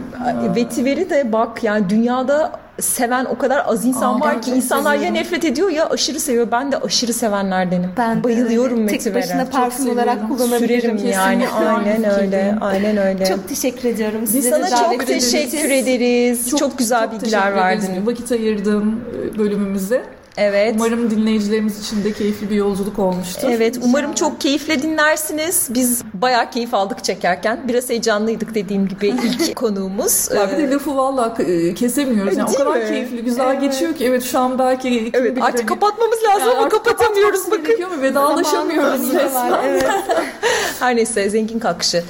[0.56, 4.92] Vetiveri de bak yani dünyada seven o kadar az insan Aa, var ki çok insanlar
[4.94, 5.20] ya seviyorum.
[5.20, 6.48] nefret ediyor ya aşırı seviyor.
[6.52, 7.90] Ben de aşırı sevenlerdenim.
[7.96, 8.86] Ben bayılıyorum öyle.
[8.86, 9.22] Tek vetivere.
[9.22, 10.98] başına parfüm Çok olarak kullanabilirim.
[10.98, 12.54] Sürerim yani Kesinlikle aynen öyle.
[12.60, 13.26] Aynen öyle.
[13.26, 14.18] Çok teşekkür ediyorum.
[14.22, 16.50] Biz Size de sana çok teşekkür ederiz.
[16.50, 18.06] Çok, güzel çok bilgiler verdin.
[18.06, 19.00] Vakit ayırdığın
[19.34, 20.17] e, bölümümüze.
[20.38, 20.74] Evet.
[20.76, 23.48] Umarım dinleyicilerimiz için de keyifli bir yolculuk olmuştur.
[23.50, 25.66] Evet umarım çok keyifle dinlersiniz.
[25.70, 27.60] Biz bayağı keyif aldık çekerken.
[27.68, 30.28] Biraz heyecanlıydık dediğim gibi ilk konuğumuz.
[30.36, 32.36] Ya bir de lafı valla e, kesemiyoruz.
[32.36, 32.88] Yani o kadar mi?
[32.88, 34.04] keyifli, güzel geçiyor ki.
[34.04, 37.82] Evet şu an belki Evet bilir artık hani- kapatmamız lazım Yani ama kapatamıyoruz bakın.
[37.86, 39.52] ama vedalaşamıyoruz resmen.
[39.64, 39.84] evet.
[40.80, 42.04] Her neyse zengin kalkışı.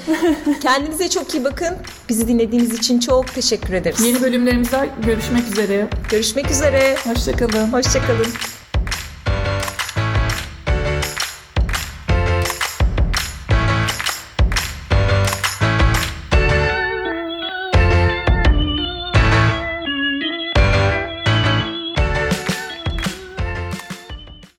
[0.63, 1.77] Kendinize çok iyi bakın.
[2.09, 4.01] Bizi dinlediğiniz için çok teşekkür ederiz.
[4.01, 5.87] Yeni bölümlerimizde görüşmek üzere.
[6.11, 6.97] Görüşmek üzere.
[7.05, 7.73] Hoşçakalın.
[7.73, 8.18] Hoşçakalın.
[8.19, 8.58] geldin.